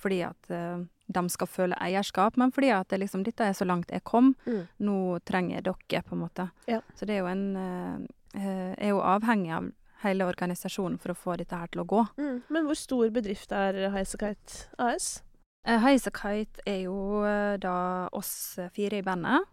[0.00, 3.66] fordi at uh, de skal føle eierskap, men fordi at det liksom, dette er så
[3.66, 4.30] langt jeg kom.
[4.46, 4.62] Mm.
[4.86, 6.46] Nå trenger jeg dere, på en måte.
[6.70, 6.78] Ja.
[6.96, 8.06] Så det er jo en eh,
[8.40, 9.66] eh, er jo avhengig av
[10.04, 12.04] hele organisasjonen for å få dette her til å gå.
[12.20, 12.36] Mm.
[12.52, 15.18] Men hvor stor bedrift er Highasakite AS?
[15.66, 17.76] Uh, Highasakite er jo eh, da
[18.12, 19.48] oss fire i bandet.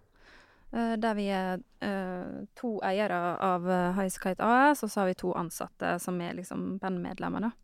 [0.72, 3.66] Eh, der vi er eh, to eiere av
[3.98, 7.56] Highasakite AS, og så har vi to ansatte som er liksom bandmedlemmer, da.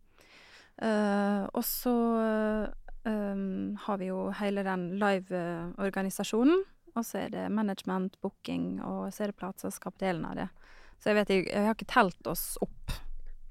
[0.82, 6.64] Eh, og så eh, um, har vi jo hele den live-organisasjonen.
[6.96, 10.48] Og så er det management, booking, og så er det plateselskap-delen av det.
[10.98, 12.92] Så jeg vet ikke, jeg har ikke telt oss opp.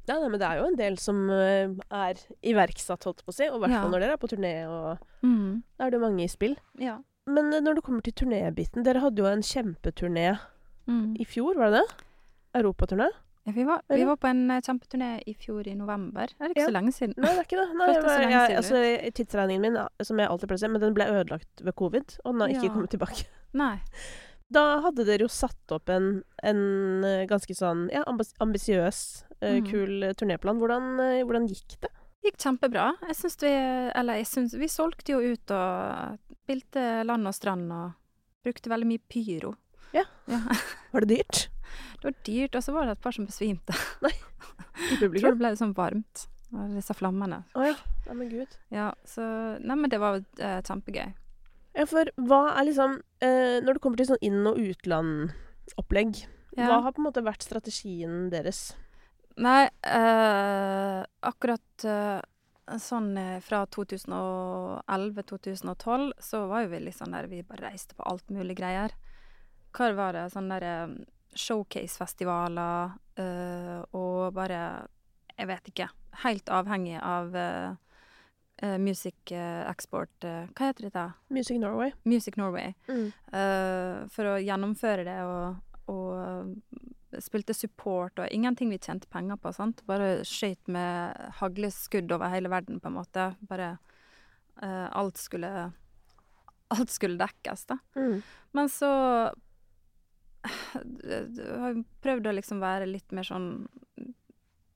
[0.07, 3.36] Ja, nei, men det er jo en del som eh, er iverksatt, holdt på å
[3.36, 3.47] si.
[3.49, 3.83] Og i hvert Ja.
[3.88, 5.63] når dere er på turné, og Mm.
[5.77, 6.55] da er det jo mange i spill.
[6.79, 6.99] Ja.
[7.27, 10.39] Men eh, når det kommer til turnébiten Dere hadde jo en kjempeturné
[10.88, 11.17] Mm.
[11.19, 12.03] i fjor, var det det?
[12.55, 13.10] Europaturné?
[13.47, 16.27] Ja, vi, var, vi var på en eh, kjempeturné i fjor i november.
[16.27, 16.67] Det er ikke Ja.
[16.67, 17.13] så lenge siden.
[17.17, 17.75] Nei, det er ikke det.
[17.77, 20.93] Nei, jeg, var- jeg, altså, tidsregningen min, som jeg alltid pleier å si, men den
[20.93, 23.25] ble ødelagt ved covid, og den har ikke kommet tilbake.
[23.53, 23.79] Nei.
[24.53, 26.60] Da hadde dere jo satt opp en, en
[27.03, 29.65] eh, ganske sånn ja, ambisiøs, Mhm.
[29.69, 30.57] kul eh, turnéplan.
[30.57, 30.86] Hvordan,
[31.27, 31.91] hvordan gikk det?
[32.23, 32.86] Det gikk kjempebra.
[33.05, 33.51] Jeg syns vi
[33.93, 37.91] Eller jeg syns Vi solgte jo ut og spilte land og strand og
[38.43, 39.53] brukte veldig mye pyro.
[39.93, 40.03] Ja.
[40.27, 40.39] ja.
[40.93, 41.43] Var det dyrt
[42.01, 43.75] Det var dyrt, og så var det et par som besvimte.
[44.07, 47.41] i Jeg tror det ble litt sånn varmt av disse flammene.
[47.60, 47.75] Å ja.
[48.07, 48.57] Nei, men gud.
[48.71, 49.21] Ja, så
[49.60, 51.13] Nei, men det var eh, kjempegøy.
[51.77, 56.23] Ja, for hva er liksom eh, Når det kommer til sånn inn- og utland-opplegg,
[56.57, 56.65] Ja.
[56.71, 58.71] hva har på en måte vært strategien deres?
[59.37, 62.17] Nei, eh, akkurat eh,
[62.81, 68.01] sånn eh, fra 2011-2012 så var jo vi litt sånn der Vi bare reiste på
[68.09, 68.89] alt mulig greier.
[69.77, 70.25] Hva var det?
[70.33, 70.87] Sånn der eh,
[71.37, 74.87] showcase-festivaler eh, og bare
[75.37, 75.85] Jeg vet ikke.
[76.23, 77.29] Helt avhengig av
[78.58, 81.06] eh, Music eh, Export eh, Hva heter det da?
[81.34, 81.93] Music Norway.
[82.04, 82.74] Music Norway.
[82.88, 83.12] Mm.
[84.13, 85.58] for å gjennomføre det og,
[85.91, 89.54] og spilte support og ingenting vi tjente penger på.
[89.56, 89.84] sant?
[89.88, 93.30] Bare skøyt med hagleskudd over hele verden, på en måte.
[93.48, 93.78] Bare
[94.58, 95.72] Alt skulle
[96.74, 97.78] Alt skulle dekkes, da.
[97.96, 98.24] Mm.
[98.58, 98.89] Men så
[100.48, 103.67] har jeg prøvd å liksom være litt mer sånn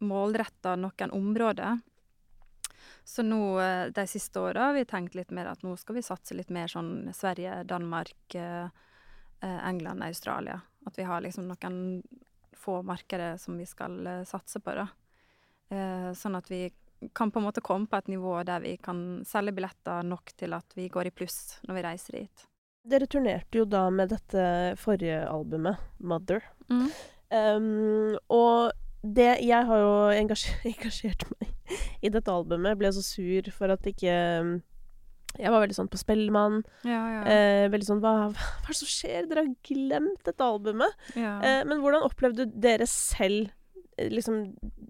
[0.02, 1.82] målretta noen områder.
[3.04, 6.06] Så nå eh, de siste åra har vi tenkt litt mer at nå skal vi
[6.06, 8.68] satse litt mer sånn Sverige, Danmark, eh,
[9.42, 10.62] eh, England, Australia.
[10.86, 11.80] At vi har liksom noen
[12.58, 14.88] få markeder som vi skal satse på, da.
[15.72, 16.66] Eh, sånn at vi
[17.14, 20.54] kan på en måte komme på et nivå der vi kan selge billetter nok til
[20.54, 22.46] at vi går i pluss når vi reiser dit.
[22.92, 24.44] Dere turnerte jo da med dette
[24.82, 26.46] forrige albumet, 'Mother'.
[26.70, 26.88] Mm.
[27.32, 32.78] Um, og det Jeg har jo engasjert, engasjert meg i dette albumet.
[32.80, 34.52] Ble så sur for at ikke um,
[35.40, 36.62] Jeg var veldig sånn på Spellemann.
[36.84, 37.22] Ja, ja.
[37.32, 39.30] Eh, veldig sånn hva, hva er det som skjer?
[39.30, 41.10] Dere har glemt dette albumet.
[41.16, 41.38] ja.
[41.40, 43.50] Eh, men hvordan opplevde dere selv
[43.98, 44.44] eh, liksom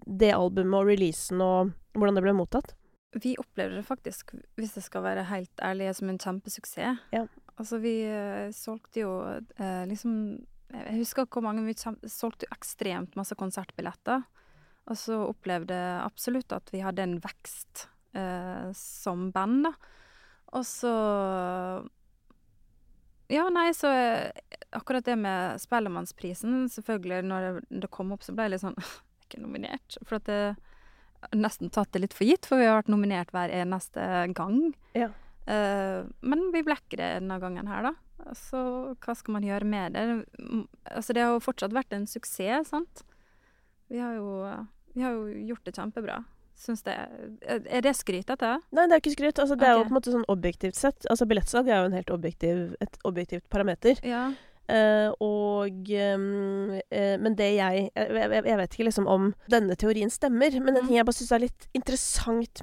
[0.06, 2.74] det albumet og releasen, og hvordan det ble mottatt?
[3.22, 7.02] Vi opplevde det faktisk, hvis jeg skal være helt ærlig, som en kjempesuksess.
[7.12, 7.26] Ja.
[7.60, 10.14] Altså, vi eh, solgte jo eh, liksom
[10.72, 14.24] Jeg husker hvor mange vi solgte ekstremt masse konsertbilletter.
[14.90, 17.86] Og så opplevde jeg absolutt at vi hadde en vekst
[18.18, 19.74] eh, som band, da.
[20.52, 20.92] Og så
[23.32, 28.34] Ja, nei, så eh, akkurat det med Spellemannsprisen, selvfølgelig, når det, det kom opp, så
[28.34, 28.80] ble jeg litt sånn
[29.24, 30.00] ikke nominert.
[30.02, 33.54] For at jeg nesten tatt det litt for gitt, for vi har vært nominert hver
[33.54, 34.72] eneste gang.
[34.98, 35.12] Ja.
[35.46, 37.94] Eh, men vi ble ikke det denne gangen her, da.
[38.38, 38.58] Så
[39.02, 40.04] hva skal man gjøre med det?
[40.86, 43.02] Altså, det har jo fortsatt vært en suksess, sant?
[43.90, 44.28] Vi har jo,
[44.94, 46.20] vi har jo gjort det kjempebra.
[46.62, 46.94] Syns det
[47.42, 48.52] Er det skrytete?
[48.70, 49.40] Nei, det er ikke skryt.
[49.42, 51.08] Altså, det er jo på en måte sånn objektivt sett.
[51.10, 53.98] Altså, Billettsalg er jo en helt objektiv, et objektivt parameter.
[54.06, 54.28] Ja.
[54.70, 59.74] Uh, og um, uh, Men det jeg, jeg jeg jeg vet ikke liksom om denne
[59.74, 60.86] teorien stemmer, men en Mm.
[60.86, 62.62] ting jeg bare syns er litt interessant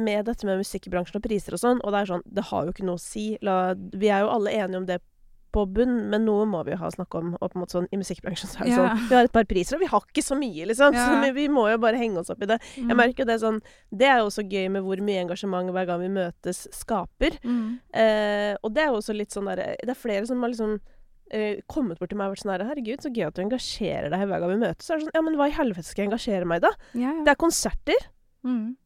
[0.00, 2.72] med dette med musikkbransjen og priser og sånn, og det er sånn Det har jo
[2.74, 3.28] ikke noe å si.
[3.46, 5.00] La, vi er jo alle enige om det
[5.50, 7.32] på bunn, men noe må vi jo ha å snakke om.
[7.40, 8.76] Og på en måte sånn, I musikkbransjen så er det Ja.
[8.94, 10.94] sånn Vi har et par priser, og vi har ikke så mye, liksom.
[10.94, 12.60] Så vi, vi må jo bare henge oss opp i det.
[12.78, 12.88] Mm.
[12.92, 13.58] Jeg merker jo det sånn
[13.90, 17.34] Det er jo også gøy med hvor mye engasjement hver gang vi møtes, skaper.
[17.42, 17.80] Mm.
[17.92, 20.78] Eh, og det er jo også litt sånn derre Det er flere som har liksom
[21.32, 24.08] eh, kommet bort til meg og vært sånn her Herregud, så gøy at du engasjerer
[24.14, 24.86] deg hver gang vi møtes.
[24.86, 26.72] Så er det sånn Ja, men hva i helvete skal jeg engasjere meg i, da?
[26.94, 27.12] Ja.
[27.26, 28.06] Det er konserter.
[28.46, 28.76] Mm.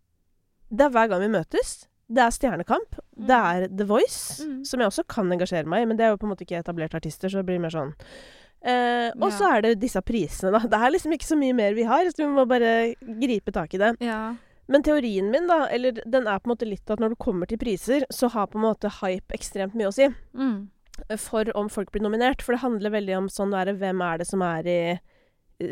[0.75, 1.75] Det er hver gang vi møtes.
[2.11, 2.99] Det er Stjernekamp.
[3.17, 4.65] Det er The Voice, Mm.
[4.67, 6.61] som jeg også kan engasjere meg i, men det er jo på en måte ikke
[6.63, 7.95] etablerte artister, så det blir mer sånn
[8.67, 9.57] eh, Og så Ja.
[9.57, 10.59] er det disse prisene, da.
[10.59, 13.75] Det er liksom ikke så mye mer vi har, så vi må bare gripe tak
[13.75, 13.97] i det.
[14.01, 14.35] ja.
[14.67, 17.47] Men teorien min, da, eller den er på en måte litt at når det kommer
[17.47, 20.69] til priser, så har på en måte hype ekstremt mye å si Mm.
[21.19, 22.41] for om folk blir nominert.
[22.41, 25.01] For det handler veldig om sånn være hvem er det som er i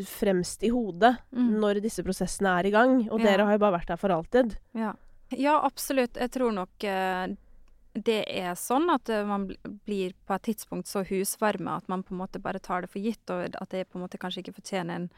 [0.07, 1.59] fremst i hodet Mm.
[1.61, 3.09] når disse prosessene er i gang.
[3.11, 3.27] Og Ja.
[3.33, 4.57] dere har jo bare vært der for alltid.
[4.75, 4.93] Ja.
[5.31, 6.15] ja, absolutt.
[6.15, 7.35] Jeg tror nok eh,
[7.95, 12.03] det er sånn at eh, man bl- blir på et tidspunkt så husvarme at man
[12.03, 14.43] på en måte bare tar det for gitt, og at det på en måte kanskje
[14.45, 15.11] ikke fortjener en,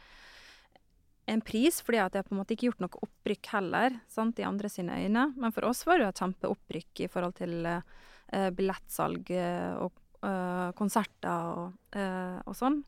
[1.26, 4.44] en pris, fordi at jeg på en måte ikke gjort noe opprykk heller, sant, i
[4.48, 5.34] andre sine øyne.
[5.36, 9.92] Men for oss var det jo et kjempeopprykk i forhold til eh, billettsalg eh, og
[10.24, 12.82] eh, konserter og, eh, og sånn.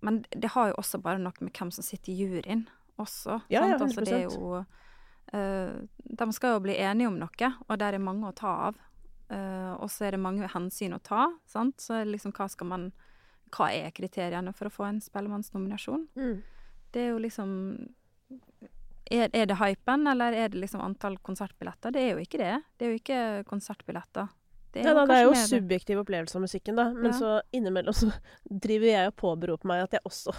[0.00, 2.66] Men det har jo også bare noe med hvem som sitter i juryen
[3.00, 3.40] også.
[3.52, 3.90] Ja, ja, sant?
[3.90, 8.02] Altså, det er jo uh, De skal jo bli enige om noe, og der er
[8.02, 8.80] mange å ta av.
[9.30, 11.78] Uh, og så er det mange hensyn å ta, sant.
[11.82, 12.90] Så liksom hva skal man
[13.50, 16.08] Hva er kriteriene for å få en Spellemannsnominasjon?
[16.94, 17.50] Det er jo liksom
[19.10, 21.90] er, er det hypen, eller er det liksom antall konsertbilletter?
[21.94, 22.52] Det er jo ikke det.
[22.78, 24.30] Det er jo ikke konsertbilletter.
[24.72, 26.90] Det Ja, da, det er jo subjektiv opplevelse av musikken, da.
[26.94, 27.18] Men Ja.
[27.18, 28.12] så innimellom så
[28.66, 30.34] driver jeg og påberoper meg at jeg også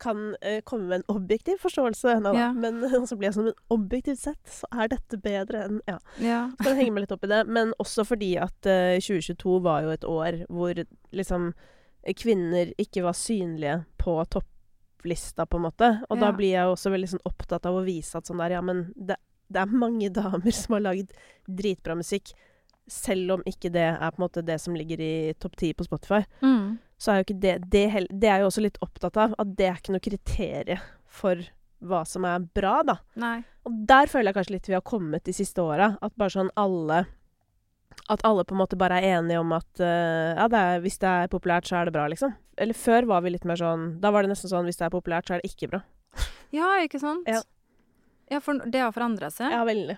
[0.00, 2.20] kan eh, komme med en objektiv forståelse.
[2.24, 2.32] Nei.
[2.38, 2.52] Ja.
[2.56, 5.98] Men så blir jeg sånn objektivt sett så er dette bedre enn Ja.
[6.18, 6.38] Ja.
[6.60, 7.42] Skal henge meg litt opp i det.
[7.48, 10.80] Men også fordi at eh, 2022 var jo et år hvor
[11.12, 11.52] liksom
[12.16, 15.90] kvinner ikke var synlige på topplista, på en måte.
[16.08, 18.62] Og da blir jeg også veldig sånn opptatt av å vise at sånn der Ja,
[18.64, 19.18] men det,
[19.52, 21.12] det er mange damer som har lagd
[21.44, 22.32] dritbra musikk.
[22.90, 25.86] Selv om ikke det er på en måte det som ligger i topp ti på
[25.86, 26.78] Spotify, Mm.
[26.98, 29.34] så er jo ikke det det, det er jo også litt opptatt av.
[29.38, 31.36] At det er ikke noe kriterie for
[31.80, 32.98] hva som er bra, da.
[33.16, 33.38] Nei.
[33.64, 35.94] Og der føler jeg kanskje litt vi har kommet de siste åra.
[36.02, 37.06] At bare sånn alle
[38.08, 40.98] At alle på en måte bare er enige om at uh, ja, det er, hvis
[41.02, 42.34] det er populært, så er det bra, liksom.
[42.58, 44.92] Eller før var vi litt mer sånn Da var det nesten sånn hvis det er
[44.94, 45.80] populært, så er det ikke bra.
[46.54, 47.26] Ja, ikke sant?
[47.30, 47.42] Ja.
[48.30, 49.50] Ja, for det har forandra seg?
[49.50, 49.96] Ja, veldig.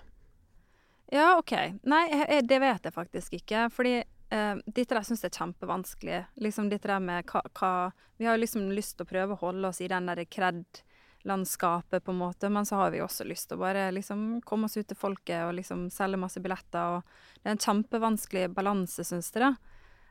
[1.13, 1.51] Ja, OK.
[1.85, 3.67] Nei, jeg, jeg, det vet jeg faktisk ikke.
[3.73, 6.21] Fordi eh, dette der syns jeg er kjempevanskelig.
[6.41, 7.73] Liksom dette der med hva, hva
[8.17, 12.13] Vi har liksom lyst til å prøve å holde oss i den derre kred-landskapet, på
[12.13, 14.87] en måte, men så har vi også lyst til å bare liksom komme oss ut
[14.89, 16.97] til folket og liksom selge masse billetter.
[16.97, 19.51] Og det er en kjempevanskelig balanse, syns da.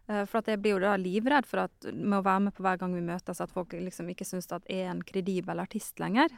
[0.07, 2.63] Eh, For at jeg blir jo da livredd for at med å være med på
[2.63, 5.99] hver gang vi møtes, at folk liksom ikke syns at jeg er en kredibel artist
[5.99, 6.31] lenger.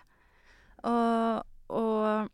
[0.88, 2.32] Og, og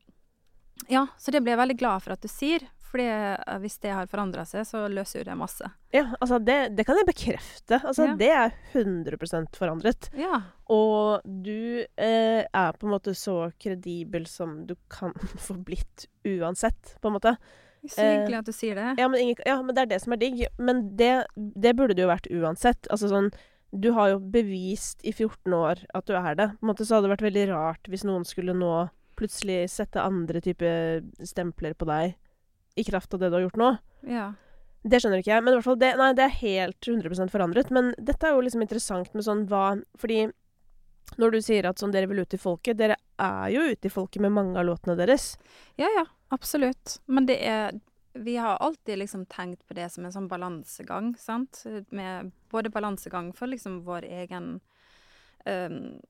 [0.89, 2.65] ja, så det blir jeg veldig glad for at du sier.
[2.91, 5.69] Fordi eh, hvis det har forandra seg, så løser jo det masse.
[5.95, 7.79] Ja, altså det, det kan jeg bekrefte.
[7.79, 8.17] Altså Ja.
[8.19, 10.11] Det er 100% forandret.
[10.19, 10.41] Ja.
[10.71, 15.15] Og du eh, er på en måte så kredibel som du kan
[15.47, 17.37] få blitt uansett, på en måte.
[17.87, 18.89] Så hyggelig at du sier det.
[19.01, 20.43] Ja, men, ingen, ja, men det er det som er digg.
[20.59, 22.91] Men det, det burde det jo vært uansett.
[22.93, 23.31] Altså sånn
[23.71, 26.51] Du har jo bevist i 14 år at du er det.
[26.59, 28.89] På en måte så hadde det vært veldig rart hvis noen skulle nå
[29.21, 32.17] plutselig sette andre typer stempler på deg
[32.81, 33.71] i kraft av det du har gjort nå.
[34.09, 34.31] Ja.
[34.83, 35.45] Det skjønner ikke jeg.
[35.45, 37.73] Men i hvert fall det, nei, det er helt 100% forandret.
[37.75, 40.23] Men dette er jo liksom interessant med sånn hva Fordi
[41.19, 43.93] når du sier at sånn dere vil ut i folket Dere er jo ute i
[43.93, 45.35] folket med mange av låtene deres.
[45.81, 47.01] ja, ja, absolutt.
[47.07, 47.75] Men det er
[48.15, 51.65] Vi har alltid liksom tenkt på det som en sånn balansegang, sant.
[51.91, 54.61] Med både balansegang for liksom vår egen
[55.47, 56.01] øhm,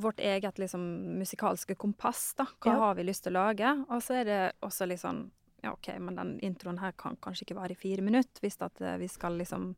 [0.00, 0.82] Vårt eget liksom
[1.18, 2.44] musikalske kompass, da.
[2.60, 2.78] Hva Ja.
[2.78, 3.70] har vi lyst til å lage?
[3.88, 5.30] Og så er det også litt sånn
[5.62, 8.80] Ja, OK, men den introen her kan kanskje ikke vare i fire minutter, hvis at
[8.80, 9.74] eh, vi skal liksom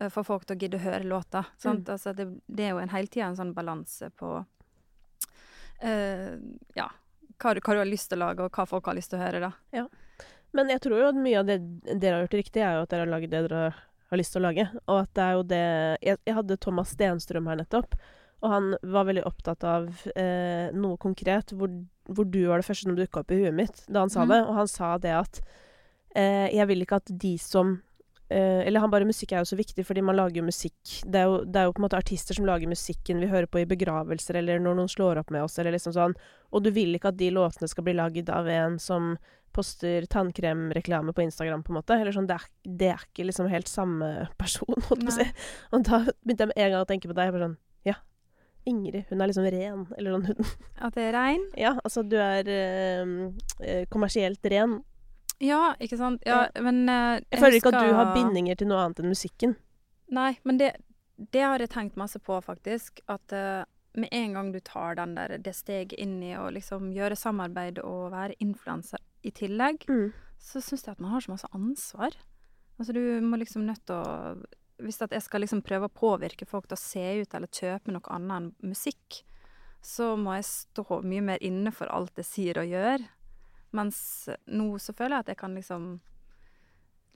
[0.00, 1.44] eh, få folk til å gidde å høre låta.
[1.58, 1.88] Sant?
[1.92, 4.30] Altså, det, det er jo en hele tida en sånn balanse på
[5.84, 6.36] uh,
[6.76, 6.88] Ja,
[7.38, 9.18] hva, du- hva du har lyst til å lage, og hva folk har lyst til
[9.20, 9.52] å høre, da.
[9.76, 9.86] Ja.
[10.56, 11.58] Men jeg tror jo at mye av det
[12.00, 13.74] dere har gjort riktig, er jo at dere har laget det dere
[14.10, 14.64] har lyst til å lage.
[14.86, 15.64] Og at det er jo det
[16.06, 17.98] Jeg, jeg hadde Thomas Stenstrøm her nettopp,
[18.44, 21.72] og han var veldig opptatt av eh, noe konkret hvor,
[22.04, 24.32] hvor du var det første som dukka opp i huet mitt da han sa mm.
[24.32, 24.40] det.
[24.44, 25.40] Og han sa det at
[26.14, 27.78] eh, jeg vil ikke at de som
[28.28, 31.22] eh, Eller han bare Musikk er jo så viktig, fordi man lager jo musikk det
[31.22, 33.62] er, jo, det er jo på en måte artister som lager musikken vi hører på
[33.62, 36.18] i begravelser, eller når noen slår opp med oss, eller liksom sånn.
[36.52, 39.14] Og du vil ikke at de låtene skal bli lagd av en som
[39.56, 41.96] poster tannkremreklame på Instagram, på en måte.
[41.96, 42.50] Eller sånn, det er,
[42.82, 45.28] det er ikke liksom helt samme person, holdt jeg på å si.
[45.72, 47.30] Og da begynte jeg med en gang å tenke på deg.
[47.30, 47.56] Jeg bare sånn
[47.88, 47.96] Ja,
[48.66, 49.86] Ingrid, hun er liksom ren.
[49.96, 50.50] Eller sånn hun
[50.88, 51.44] At det er rein.
[51.58, 53.14] Ja, altså du er eh,
[53.62, 54.80] eh, kommersielt ren.
[55.42, 56.22] Ja, ikke sant.
[56.26, 59.56] Ja, men eh, Jeg føler ikke at du har bindinger til noe annet enn musikken.
[60.16, 60.72] Nei, men det,
[61.34, 63.02] det har jeg tenkt masse på, faktisk.
[63.12, 63.64] At eh,
[63.96, 67.78] med en gang du tar den der, det steget inn i å liksom gjøre samarbeid
[67.84, 70.10] og være influenser i tillegg, Mm.
[70.38, 72.16] så syns jeg at man har så masse ansvar.
[72.78, 74.36] Altså du må liksom nødt til å
[74.82, 77.94] Hvis at jeg skal liksom prøve å påvirke folk til å se ut eller kjøpe
[77.94, 79.22] noe annet enn musikk,
[79.80, 83.04] så må jeg stå mye mer inne for alt jeg sier og gjør.
[83.76, 83.98] Mens
[84.46, 85.86] nå så føler jeg at jeg kan liksom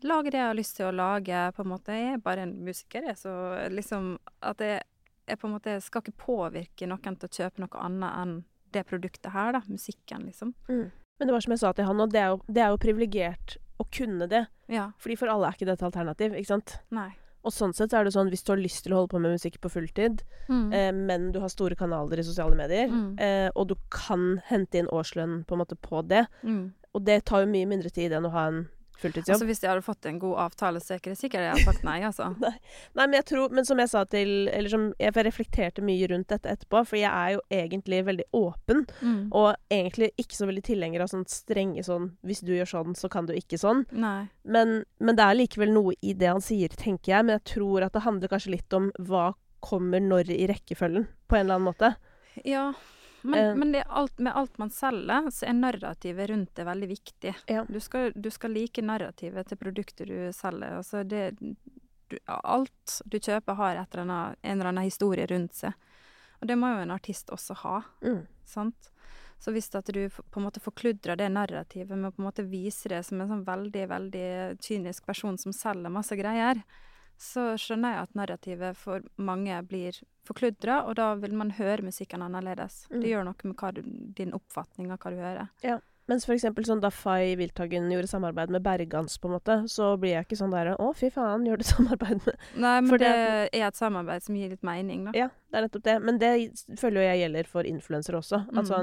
[0.06, 1.96] lage det jeg har lyst til å lage, på en måte.
[1.96, 3.32] Jeg er bare en musiker, jeg, så
[3.72, 4.14] liksom
[4.46, 4.80] at jeg,
[5.28, 8.36] jeg på en måte skal ikke påvirke noen til å kjøpe noe annet enn
[8.70, 9.64] det produktet her, da.
[9.68, 10.54] Musikken, liksom.
[11.20, 12.80] Men det var som jeg sa til han, og det er jo, det er jo
[12.80, 14.44] privilegert å kunne det.
[14.72, 14.90] Ja.
[15.00, 16.78] Fordi for alle er ikke det et alternativ, ikke sant?
[16.94, 17.10] Nei.
[17.44, 19.20] Og sånn sett så er det sånn, hvis du har lyst til å holde på
[19.20, 20.72] med musikk på fulltid, Mm.
[20.74, 23.18] eh, men du har store kanaler i sosiale medier, Mm.
[23.18, 26.72] eh, og du kan hente inn årslønn på en måte på det, Mm.
[26.94, 28.68] og det tar jo mye mindre tid enn å ha en
[29.02, 29.34] fulltidsjobb.
[29.34, 31.64] Altså Hvis jeg hadde fått en god avtale, så er ikke det sikkert jeg hadde
[31.72, 32.28] sagt nei, altså.
[32.98, 36.28] Nei, men jeg tror Men som jeg sa til Eller som jeg reflekterte mye rundt
[36.32, 39.28] dette etterpå, for jeg er jo egentlig veldig åpen, Mm.
[39.32, 43.08] og egentlig ikke så veldig tilhenger av sånn strenge sånn Hvis du gjør sånn, så
[43.12, 43.84] kan du ikke sånn.
[43.92, 44.28] Nei.
[44.44, 47.24] Men, men det er likevel noe i det han sier, tenker jeg.
[47.26, 49.30] Men jeg tror at det handler kanskje litt om hva
[49.64, 51.90] kommer når i rekkefølgen, på en eller annen måte.
[52.48, 52.70] Ja.
[53.22, 53.54] Men, Eh.
[53.56, 57.34] men det alt, med alt man selger, så er narrativet rundt det veldig viktig.
[57.46, 57.64] Ja.
[57.68, 60.78] Du, skal, du skal like narrativet til produktet du selger.
[60.80, 61.36] Altså det
[62.10, 65.72] du, Alt du kjøper, har eller annet, en eller annen historie rundt seg.
[66.40, 67.82] Og det må jo en artist også ha.
[68.02, 68.24] Mm.
[68.44, 68.90] sant?
[69.40, 72.44] Så hvis at du på en måte forkludrer det narrativet med å på en måte
[72.44, 74.28] vise det som en sånn veldig, veldig
[74.60, 76.60] kynisk person som selger masse greier,
[77.20, 82.22] så skjønner jeg at narrativet for mange blir forkludra, og da vil man høre musikken
[82.24, 82.86] annerledes.
[82.90, 83.00] Mm.
[83.02, 83.82] Det gjør noe med du,
[84.16, 85.48] din oppfatning av hva du hører.
[85.66, 85.78] Ja.
[86.10, 89.92] Mens for eksempel sånn da Fay Wilthagen gjorde samarbeid med Bergans, på en måte, så
[90.00, 93.04] blir jeg ikke sånn der Å, fy faen, gjør du samarbeid med Nei, men Fordi
[93.04, 93.20] det,
[93.52, 95.12] det- er et samarbeid som gir litt mening, da.
[95.14, 95.98] Ja, det er nettopp det.
[96.02, 96.32] Men det
[96.80, 98.42] føler jo jeg gjelder for influensere også.
[98.48, 98.58] Mm.
[98.64, 98.82] Altså,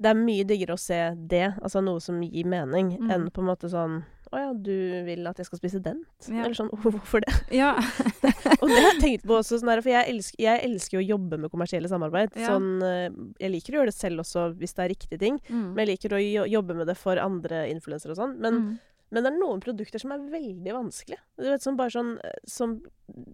[0.00, 3.10] Det er mye diggere å se det, altså noe som gir mening, Mm.
[3.12, 4.74] enn på en måte sånn Å ja, du
[5.08, 6.06] vil at jeg skal spise dent?
[6.30, 6.44] Ja.
[6.44, 7.32] Eller sånn Hvorfor det?
[7.54, 7.72] Ja.
[8.60, 11.02] Og det har jeg tenkt på også, sånn der, for jeg elsker, jeg elsker å
[11.02, 12.36] jobbe med kommersielle samarbeid.
[12.38, 12.52] Ja.
[12.54, 13.08] Sånn, eh,
[13.42, 15.40] jeg liker å gjøre det selv også, hvis det er riktige ting.
[15.48, 15.66] Mm.
[15.72, 16.22] Men jeg liker å
[16.52, 18.38] jobbe med det for andre influensere og sånn.
[18.44, 19.02] Men, mm.
[19.10, 21.18] men det er noen produkter som er veldig vanskelig.
[21.40, 22.78] Du vet, som bare sånn eh, Som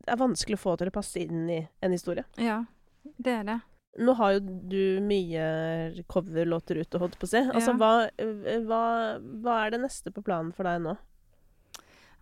[0.09, 2.25] er vanskelig å få til å passe inn i en historie.
[2.41, 2.63] Ja,
[3.21, 3.61] det er det.
[3.99, 7.41] Nå har jo du mye coverlåter ute, holdt på å si.
[7.49, 7.77] Altså, Ja.
[7.81, 8.81] hva, eh, hva,
[9.43, 10.95] hva er det neste på planen for deg nå?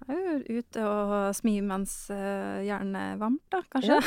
[0.05, 3.97] Jeg er jo ute og smi mens uh, jernet er varmt, da, kanskje.
[3.97, 4.03] Ja.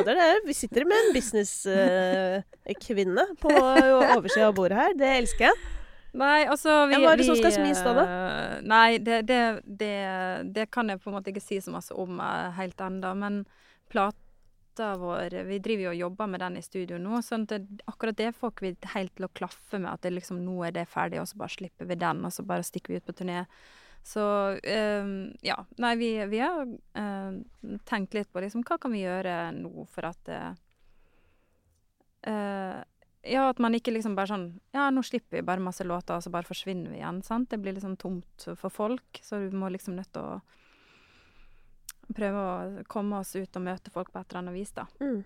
[0.06, 0.28] det det.
[0.46, 4.92] Vi sitter med en businesskvinne på oversida av bordet her.
[4.96, 5.56] Det elsker jeg.
[6.16, 8.04] Nei, altså vi, Ja, hva er det som skal smis da, da?
[8.06, 9.92] eh, Nei, det, det, det,
[10.56, 13.12] det kan jeg på en måte ikke si så masse om eh, helt ennå.
[13.20, 13.34] Men
[14.80, 17.22] plata vår Vi driver jo og jobber med den i studio nå.
[17.22, 19.92] sånn at akkurat det får ikke helt til å klaffe med.
[19.92, 22.42] At det liksom, nå er det ferdig, og så bare slipper vi den, og så
[22.42, 23.46] bare stikker vi ut på turné.
[24.02, 25.04] Så eh,
[25.42, 25.58] ja.
[25.76, 27.32] Nei, vi, vi har eh,
[27.84, 30.54] tenkt litt på liksom hva kan vi gjøre nå for at eh,
[33.20, 36.24] ja, at man ikke liksom bare sånn Ja, nå slipper vi bare masse låter, og
[36.24, 37.22] så bare forsvinner vi igjen.
[37.22, 37.50] sant?
[37.50, 40.40] Det blir liksom tomt for folk, så du må liksom nødt til å
[42.16, 44.86] prøve å komme oss ut og møte folk på et eller annet vis, da.
[45.02, 45.20] Mm.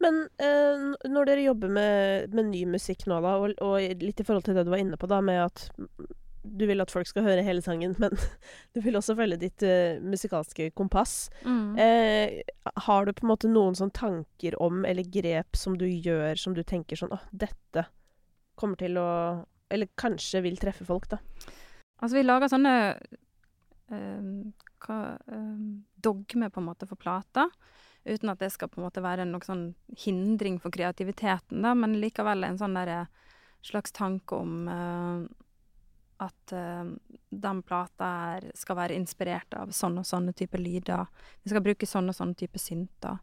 [0.00, 4.26] Men eh, når dere jobber med, med ny musikk nå, da, og, og litt i
[4.26, 5.66] forhold til det du var inne på, da, med at
[6.42, 8.16] du vil at folk skal høre hele sangen, men
[8.74, 11.28] du vil også følge ditt uh, musikalske kompass.
[11.44, 12.40] Eh,
[12.86, 16.56] har du på en måte noen sånn tanker om, eller grep som du gjør, som
[16.56, 17.86] du tenker sånn Å, dette
[18.60, 19.10] kommer til å
[19.72, 21.20] Eller kanskje vil treffe folk, da.
[22.00, 22.72] Altså, vi lager sånne
[23.92, 24.50] ehm,
[24.86, 27.48] hva, ehm, dogmer, på en måte, for plata.
[28.04, 29.74] Uten at det skal på en måte være noen sånn
[30.04, 33.06] hindring for kreativiteten, da, men likevel en sånn der,
[33.62, 35.26] slags tanke om eh,
[36.24, 36.84] at eh,
[37.30, 41.06] den plata her skal være inspirert av sånne og sånne typer lyder.
[41.44, 43.18] Vi skal bruke sånne og sånne typer synter.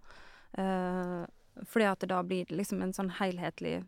[0.53, 1.25] Eh,
[1.65, 3.79] fordi at det da blir liksom en sånn helhetlig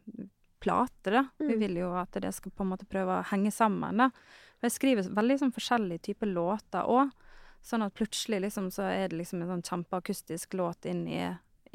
[0.59, 1.23] plate, da.
[1.37, 1.59] Vi Mm.
[1.59, 4.09] vil jo at det skal på en måte prøve å henge sammen, da.
[4.61, 7.11] Jeg skriver veldig sånn forskjellige typer låter òg.
[7.61, 11.23] Sånn at plutselig liksom så er det liksom en sånn kjempeakustisk låt inn i,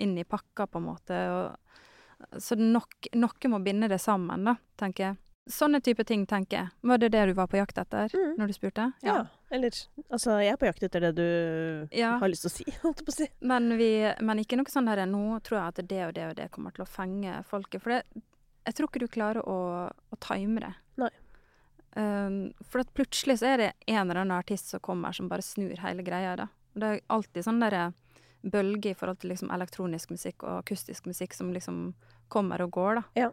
[0.00, 1.18] inn i pakka, på en måte.
[1.30, 5.16] Og, så nok, noe må binde det sammen, da, tenker jeg.
[5.52, 6.68] Sånne type ting, tenker jeg.
[6.88, 8.30] Var det det du var på jakt etter Mm.
[8.38, 8.92] når du spurte?
[9.04, 9.26] Ja.
[9.52, 9.70] Eller
[10.10, 12.16] Altså, jeg er på jakt etter det du Ja.
[12.18, 13.28] har lyst til å si, holdt jeg på å si.
[13.42, 13.90] Men, vi,
[14.24, 16.72] men ikke noe sånn der Nå tror jeg at det og det og det kommer
[16.72, 17.82] til å fenge folket.
[17.82, 18.22] For det,
[18.64, 19.58] jeg tror ikke du klarer å,
[19.92, 20.72] å time det.
[20.96, 21.10] Nei.
[21.94, 25.44] Um, for at plutselig så er det en eller annen artist som kommer som bare
[25.46, 26.34] snur hele greia.
[26.36, 26.48] da.
[26.74, 27.92] Og det er alltid sånn derre
[28.44, 31.94] bølge i forhold til liksom elektronisk musikk og akustisk musikk som liksom
[32.28, 33.04] kommer og går, da.
[33.16, 33.30] Ja,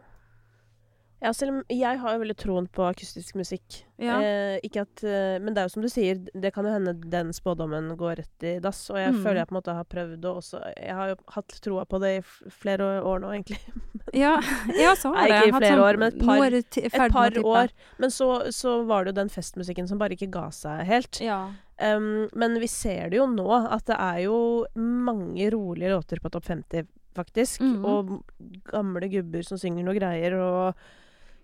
[1.30, 3.84] selv om jeg har jo veldig troen på akustisk musikk.
[4.02, 4.16] Ja.
[4.18, 6.96] Eh, ikke at, eh, men det er jo som du sier, det kan jo hende
[6.98, 8.80] den spådommen går rett i dass.
[8.90, 9.22] Og jeg Mm.
[9.22, 12.00] føler jeg på en måte har prøvd det også Jeg har jo hatt troa på
[12.00, 13.60] det i flere år nå, egentlig.
[14.12, 14.40] Ja,
[14.74, 15.36] ja så har det.
[15.44, 17.68] ikke i flere sånn- år, men et par- Et par år.
[17.98, 21.20] Men så, så var det jo den festmusikken som bare ikke ga seg helt.
[21.20, 21.50] Ja.
[21.80, 26.30] Um, men vi ser det jo nå, at det er jo mange rolige låter på
[26.30, 27.60] Topp 50, faktisk.
[27.60, 27.84] Mhm.
[27.84, 28.24] Og
[28.64, 30.74] gamle gubber som synger noe greier, og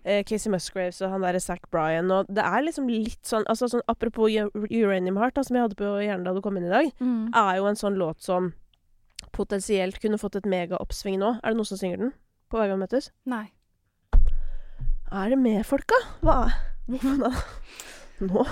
[0.03, 2.11] eh, Casey Musgraves og han derre Zack Bryan.
[2.11, 5.79] Og det er liksom litt sånn altså sånn Apropos Uranium Heart, da, som jeg hadde
[5.79, 7.29] på hjernen da du kom inn i dag, Mm.
[7.35, 8.53] er jo en sånn låt som
[9.35, 11.39] potensielt kunne fått et megaoppsving nå.
[11.43, 12.13] Er det noen som synger den?
[12.49, 13.11] På hver gang vi møtes?
[13.29, 13.51] Nei.
[15.11, 15.97] Er det med folka?
[16.21, 16.57] Hva er
[16.89, 17.29] Hvorfor da?
[18.25, 18.43] Nå?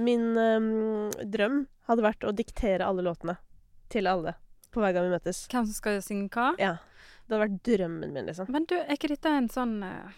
[0.00, 3.34] Min um, drøm hadde vært å diktere alle låtene
[3.90, 4.36] til alle
[4.70, 5.48] på hver gang vi møtes.
[5.50, 6.52] Hvem som skal synge hva?
[6.62, 6.76] Ja.
[7.26, 8.46] Det hadde vært drømmen min, liksom.
[8.54, 10.14] Men du, er ikke dette en sånn eh,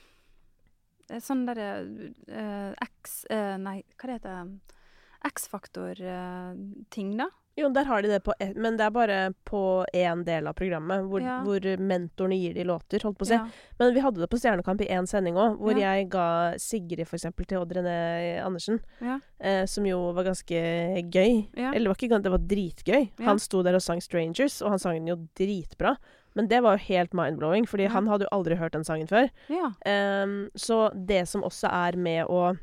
[1.21, 1.87] Sånn derre
[2.29, 4.77] eh, X eh, Nei, hva det heter det?
[5.23, 7.29] X-faktor-ting, da?
[7.55, 11.05] Jo, der har de det på Men det er bare på én del av programmet,
[11.05, 11.43] hvor, Ja.
[11.45, 13.35] hvor mentorene gir de låter, holdt på å si.
[13.35, 13.47] Ja.
[13.79, 15.93] Men vi hadde det på Stjernekamp i én sending òg, hvor Ja.
[15.95, 18.81] jeg ga Sigrid, eksempel, til Odd René Andersen.
[19.01, 19.21] Ja.
[19.39, 21.49] Eh, som jo var ganske gøy.
[21.55, 23.11] Eller det var ikke det var dritgøy.
[23.21, 25.97] Han sto der og sang 'Strangers', og han sang den jo dritbra.
[26.35, 27.91] Men det var jo helt mind-blowing, fordi Ja.
[27.91, 29.29] han hadde jo aldri hørt den sangen før.
[29.49, 29.73] ja.
[29.87, 32.57] Um, så det som også er med å,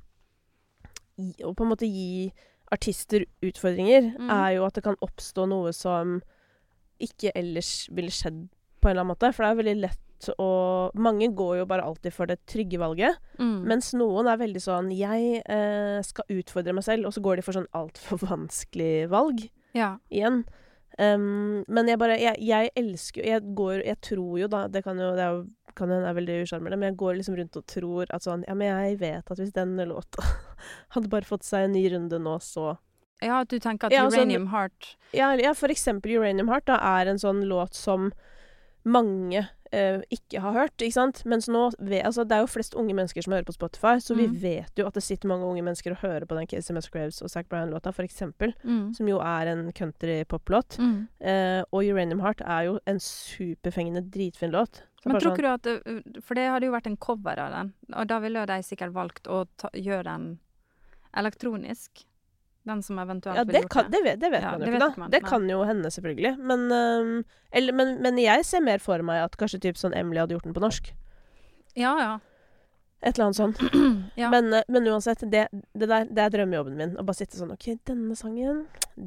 [1.44, 2.32] å på en måte gi
[2.72, 4.30] artister utfordringer, Mm.
[4.30, 6.22] er jo at det kan oppstå noe som
[7.02, 8.48] ikke ellers ville skjedd
[8.82, 9.34] på en eller annen måte.
[9.34, 10.06] For det er veldig lett
[10.38, 13.16] å Mange går jo bare alltid for det trygge valget.
[13.40, 13.64] Mm.
[13.64, 17.42] Mens noen er veldig sånn Jeg eh, skal utfordre meg selv, og så går de
[17.42, 19.98] for sånn altfor vanskelig valg ja.
[20.12, 20.44] igjen.
[21.00, 25.00] Um, men jeg bare Jeg, jeg elsker Jeg går Jeg tror jo, da Det kan
[25.00, 25.46] jo Det er jo
[25.80, 28.56] kan hende er veldig usjarmerende, men jeg går liksom rundt og tror at sånn Ja,
[28.58, 30.26] men jeg vet at hvis denne låta
[30.96, 32.74] hadde bare fått seg en ny runde nå, så
[33.24, 36.68] Ja, at du tenker at Ja, Uranium Uranium Heart Ja, ja for eksempel Uranium Heart
[36.72, 38.12] da, er en sånn låt som
[38.84, 41.24] mange eh, ikke har hørt, ikke sant?
[41.26, 41.70] Mens nå
[42.04, 44.40] altså, Det er jo flest unge mennesker som hører på Spotify, så vi Mm.
[44.42, 47.30] vet jo at det sitter mange unge mennesker og hører på den Casey Musgraves og
[47.30, 48.94] Zac Bryan-låta, eksempel, mm.
[48.96, 50.78] som jo er en country-pop-låt.
[50.80, 51.08] Mm.
[51.22, 54.82] Eh, og Uranium Heart er jo en superfengende, dritfin låt.
[55.06, 57.52] Men tror sånn- ikke du at det, For det hadde jo vært en cover av
[57.52, 60.40] den, og da ville jo de sikkert valgt å ta, gjøre den
[61.16, 62.06] elektronisk.
[62.70, 64.74] Den som eventuelt Ja, ville gjort kan, det, vet, det vet Ja, man jo det
[64.76, 65.04] ikke, da.
[65.04, 66.36] man, det kan jo hende, selvfølgelig.
[66.52, 67.14] Men, øhm,
[67.52, 70.46] eller, men, men jeg ser mer for meg at kanskje typ sånn Emily hadde gjort
[70.50, 70.92] den på norsk.
[71.80, 72.18] Ja, ja.
[73.00, 73.60] Et eller annet sånt.
[74.20, 74.28] ja.
[74.30, 76.98] Men, øh, men uansett, det, det der det er drømmejobben min.
[77.00, 78.66] Å bare sitte sånn OK, denne sangen,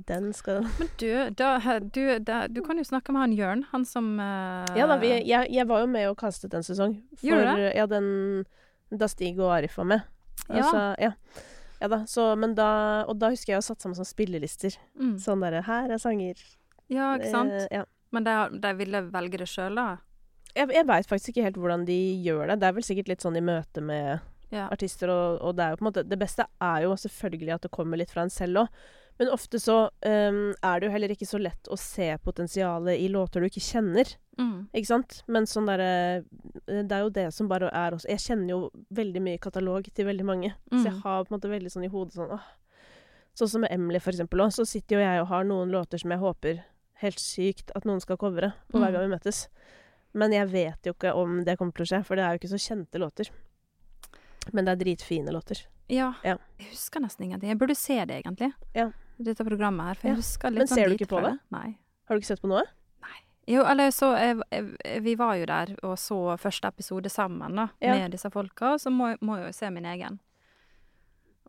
[0.09, 1.51] den skal Men du, da,
[1.93, 4.65] du, da, du kan jo snakke med han Jørn, han som uh...
[4.79, 6.97] Ja da, vi, jeg, jeg var jo med og kastet en sesong.
[7.19, 8.09] For, Gjorde du Ja, den
[8.97, 10.09] Da Stig og Arif var med.
[10.49, 10.63] Ja.
[10.63, 11.13] Altså, ja.
[11.83, 12.69] Ja da, så, men da,
[13.11, 14.77] og da husker jeg å satt sammen sånne spillelister.
[14.95, 15.17] mm.
[15.23, 16.39] Sånn derre Her er sanger.
[16.93, 17.53] Ja, ikke sant?
[17.59, 17.85] Eh, ja.
[18.15, 19.97] Men de, de ville velge det sjøl, da?
[20.53, 22.59] Jeg, jeg veit faktisk ikke helt hvordan de gjør det.
[22.61, 24.21] Det er vel sikkert litt sånn i møte med
[24.53, 24.67] Ja.
[24.69, 27.63] artister, og, og det er jo på en måte Det beste er jo selvfølgelig at
[27.65, 28.83] det kommer litt fra en selv òg.
[29.21, 33.09] Men ofte så um, er det jo heller ikke så lett å se potensialet i
[33.13, 34.09] låter du ikke kjenner.
[34.39, 34.69] Mm.
[34.73, 35.23] Ikke sant?
[35.29, 36.25] Men sånn derre
[36.67, 40.07] Det er jo det som bare er også Jeg kjenner jo veldig mye katalog til
[40.07, 40.55] veldig mange.
[40.73, 41.03] Så jeg Mm.
[41.03, 42.41] har på en måte veldig sånn i hodet sånn åh.
[43.37, 44.53] Sånn som med Emily, for eksempel òg.
[44.53, 46.65] Så sitter jo jeg og har noen låter som jeg håper
[47.03, 48.93] helt sykt at noen skal covre på hver Mm.
[48.93, 49.49] gang vi møtes.
[50.15, 52.39] Men jeg vet jo ikke om det kommer til å skje, for det er jo
[52.39, 53.31] ikke så kjente låter.
[54.53, 55.67] Men det er dritfine låter.
[55.89, 56.15] Ja.
[56.25, 56.37] Ja.
[56.59, 57.49] Jeg husker nesten ingenting.
[57.51, 58.53] Jeg burde se det, egentlig.
[58.75, 58.91] Ja.
[59.21, 59.95] Dette programmet her.
[59.95, 60.21] For jeg Ja.
[60.21, 61.33] husker litt Men sånn ser du ikke på det?
[61.33, 61.41] det?
[61.51, 61.79] Nei.
[62.09, 62.63] Har du ikke sett på noe?
[63.51, 67.69] Jo, eller så jeg, jeg, Vi var jo der og så første episode sammen, da,
[67.83, 67.97] Ja.
[67.97, 68.77] med disse folka.
[68.79, 70.21] Så må, må jeg jo se min egen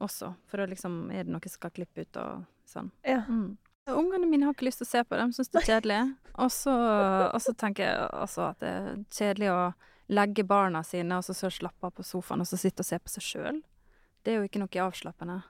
[0.01, 0.33] også.
[0.47, 2.91] For da liksom Er det noe som skal klippe ut og sånn.
[3.05, 3.23] Ja.
[3.29, 3.57] Mm.
[3.93, 6.15] Ungene mine har ikke lyst til å se på dem, syns det er kjedelig.
[6.39, 9.73] Og så, tenker jeg altså at det er kjedelig å
[10.13, 12.99] legge barna sine og så, så slappe av på sofaen og så sitte og se
[12.99, 13.59] på seg sjøl.
[14.23, 15.41] Det er jo ikke noe avslappende.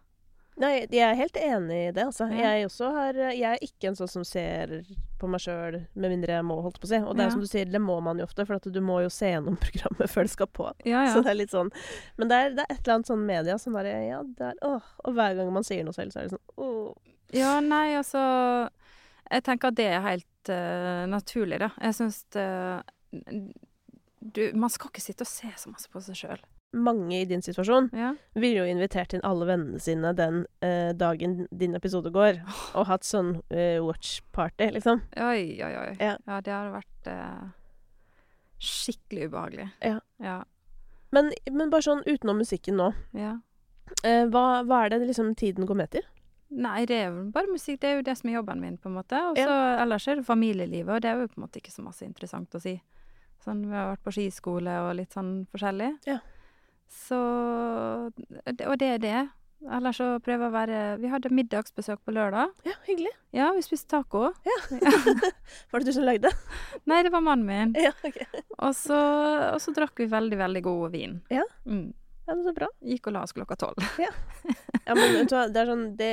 [0.61, 2.27] Nei, jeg er helt enig i det, altså.
[2.29, 2.51] Ja.
[2.53, 4.83] Jeg også har Jeg er ikke en sånn som ser
[5.17, 6.99] på meg sjøl med mindre jeg må, holdt på å si.
[7.01, 7.33] Og det er Ja.
[7.33, 10.11] som du sier, det må man jo ofte, for du må jo se gjennom programmet
[10.11, 10.67] før det skal på.
[10.85, 11.05] Ja.
[11.13, 11.71] Så det er litt sånn
[12.19, 14.61] Men det er, det er et eller annet sånn media som bare Ja, det er
[14.67, 14.91] Åh.
[15.05, 16.93] Og hver gang man sier noe selv, så er det sånn åh.
[17.33, 18.21] Ja, nei, altså
[19.31, 21.71] Jeg tenker at det er helt uh, naturlig, da.
[21.81, 22.47] Jeg syns det
[24.21, 26.43] du, Man skal ikke sitte og se så masse på seg sjøl.
[26.73, 28.13] Mange i din situasjon Ja.
[28.33, 32.39] ville jo invitert inn alle vennene sine den eh, dagen din episode går,
[32.73, 35.03] og hatt sånn eh, watch party, liksom.
[35.17, 35.91] Oi, oi, oi.
[35.99, 36.15] Ja.
[36.25, 37.43] det hadde vært eh,
[38.59, 39.69] skikkelig ubehagelig.
[39.81, 39.99] Ja.
[40.23, 40.39] Ja.
[41.13, 43.35] Men, men bare sånn utenom musikken nå, ja.
[44.03, 46.07] eh, hva, hva er det liksom tiden går med til?
[46.53, 47.79] Nei, det er jo bare musikk.
[47.81, 49.17] Det er jo det som er jobben min, på en måte.
[49.31, 51.81] Og så ellers er det familielivet, og det er jo på en måte ikke så
[51.85, 52.75] masse interessant å si.
[53.41, 55.87] Sånn, vi har vært på skiskole og litt sånn forskjellig.
[56.05, 56.19] Ja.
[56.91, 57.19] Så
[58.09, 59.21] Og det er det.
[59.71, 62.51] Ellers så prøver jeg å være Vi hadde middagsbesøk på lørdag.
[62.67, 63.13] Ja, hyggelig.
[63.35, 64.33] Ja, vi spiste taco.
[65.71, 66.31] Var det du som lagde?
[66.89, 67.75] Nei, det var mannen min.
[67.79, 68.19] Ja, ok.
[68.63, 68.97] Og så,
[69.53, 71.17] og så drakk vi veldig, veldig god vin.
[71.33, 71.43] Ja.
[71.67, 71.91] Mm.
[72.23, 72.69] Ja, men så bra.
[72.87, 73.83] Gikk og la oss klokka tolv.
[73.99, 74.11] Ja,
[74.95, 76.11] men vet du hva, det er sånn det,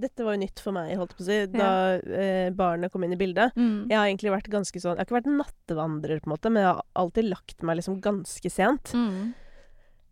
[0.00, 1.68] Dette var jo nytt for meg, holdt på å si, da
[2.00, 3.52] eh, barnet kom inn i bildet.
[3.60, 3.90] Mm.
[3.90, 6.64] Jeg har egentlig vært ganske sånn Jeg har ikke vært nattevandrer, på en måte, men
[6.64, 8.94] jeg har alltid lagt meg liksom ganske sent.
[8.96, 9.34] Mm.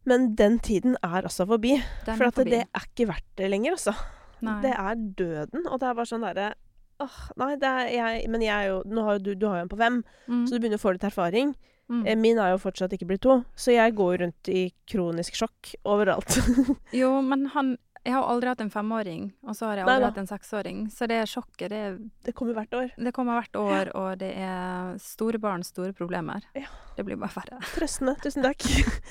[0.09, 1.77] Men den tiden er altså forbi.
[2.07, 2.51] Den for forbi.
[2.57, 3.95] det er ikke verdt det lenger, altså.
[4.43, 4.61] Nei.
[4.63, 5.67] Det er døden.
[5.67, 6.53] Og det er bare sånn derre
[6.99, 9.71] Åh, nei, det er jeg Men jeg er jo har du, du har jo en
[9.71, 10.47] på fem, Mm.
[10.49, 11.53] så du begynner å få litt erfaring.
[11.89, 12.01] Mm.
[12.07, 15.75] Eh, Min er jo fortsatt ikke blitt to, så jeg går rundt i kronisk sjokk
[15.87, 16.35] overalt.
[17.01, 17.77] Jo, men han
[18.09, 20.79] Jeg har aldri hatt en femåring, og så har jeg aldri Nei, hatt en seksåring.
[20.95, 21.81] Så det sjokket, det,
[22.25, 22.87] det kommer hvert år.
[22.97, 26.47] det kommer hvert år, og det er store barn, store problemer.
[26.57, 26.71] Ja.
[26.97, 27.59] Det blir bare verre.
[27.75, 28.17] Trøstende.
[28.25, 28.65] Tusen takk.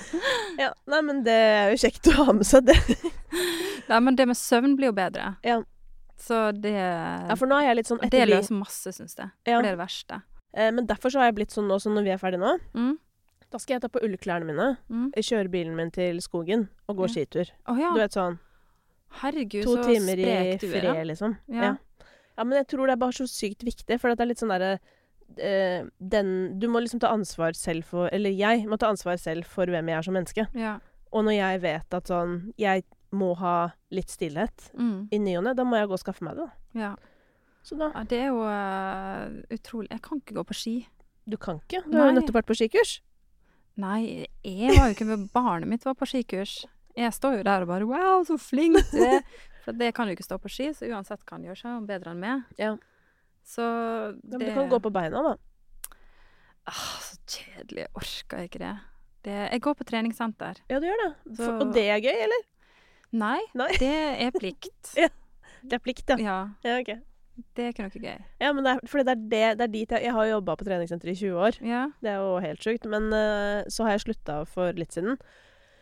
[0.64, 2.76] ja, nei, men det er jo kjekt å ha med seg det.
[3.92, 5.36] Nei, men det med søvn blir jo bedre.
[5.46, 5.62] Ja.
[6.20, 9.14] Så det Ja, for nå er jeg litt sånn Det etter vi løser masse, syns
[9.16, 9.30] jeg.
[9.46, 9.60] Ja.
[9.60, 10.22] For det er det verste.
[10.58, 12.56] eh, Men derfor så har jeg blitt sånn nå, så når vi er ferdige nå,
[12.74, 12.98] Mm.
[13.54, 15.12] da skal jeg ta på ullklærne mine, Mm.
[15.16, 17.14] kjøre bilen min til skogen og gå Ja.
[17.14, 17.52] skitur.
[17.68, 17.94] Oh, ja.
[17.94, 18.40] Du vet sånn
[19.22, 21.04] Herregud, to så timer i du er.
[21.06, 21.38] liksom.
[21.48, 21.62] Ja.
[21.64, 21.76] Ja.
[22.38, 24.52] ja, men jeg tror det er bare så sykt viktig, for det er litt sånn
[24.54, 24.80] derre
[25.40, 29.46] eh, den Du må liksom ta ansvar selv for Eller jeg må ta ansvar selv
[29.46, 30.48] for hvem jeg er som menneske.
[30.54, 30.78] Ja.
[31.12, 32.84] Og når jeg vet at sånn Jeg
[33.16, 35.08] må ha litt stillhet Mm.
[35.12, 36.80] i ny og ne, da må jeg gå og skaffe meg det, da.
[36.80, 36.96] ja.
[37.64, 38.04] Så da ja.
[38.04, 40.76] Det er jo uh, utrolig Jeg kan ikke gå på ski.
[41.28, 41.82] Du kan ikke.
[41.90, 43.02] Du har jo nettopp vært på skikurs.
[43.78, 46.62] Nei, jeg var jo ikke med Barnet mitt var på skikurs.
[46.98, 49.22] Jeg står jo der og bare Wow, så flink du er!
[49.68, 52.22] For det kan jo ikke stå på ski, så uansett kan gjøre seg bedre enn
[52.24, 52.44] meg.
[52.58, 52.72] Ja.
[53.48, 53.64] Så
[54.24, 55.34] Men du kan gå på beina, da.
[56.72, 57.84] ah, Så kjedelig.
[57.86, 58.72] Jeg orker ikke det.
[59.28, 59.36] det.
[59.52, 60.62] Jeg går på treningssenter.
[60.72, 61.12] Ja, du gjør det.
[61.36, 62.46] Så- For, og det er gøy, eller?
[63.12, 63.70] Nei, Nei.
[63.80, 63.94] det
[64.28, 64.94] er plikt.
[65.04, 65.10] Ja.
[65.68, 66.16] Det er plikt, ja.
[66.22, 67.00] Ja, Ja, okay.
[67.58, 68.20] det er ikke noe gøy.
[68.40, 70.56] Ja, men det er, fordi det er, det, det er dit jeg Jeg har jobba
[70.56, 71.58] på treningssenter i 20 år.
[71.66, 72.86] Ja, Det er jo helt sjukt.
[72.88, 75.18] Men uh, så har jeg slutta for litt siden.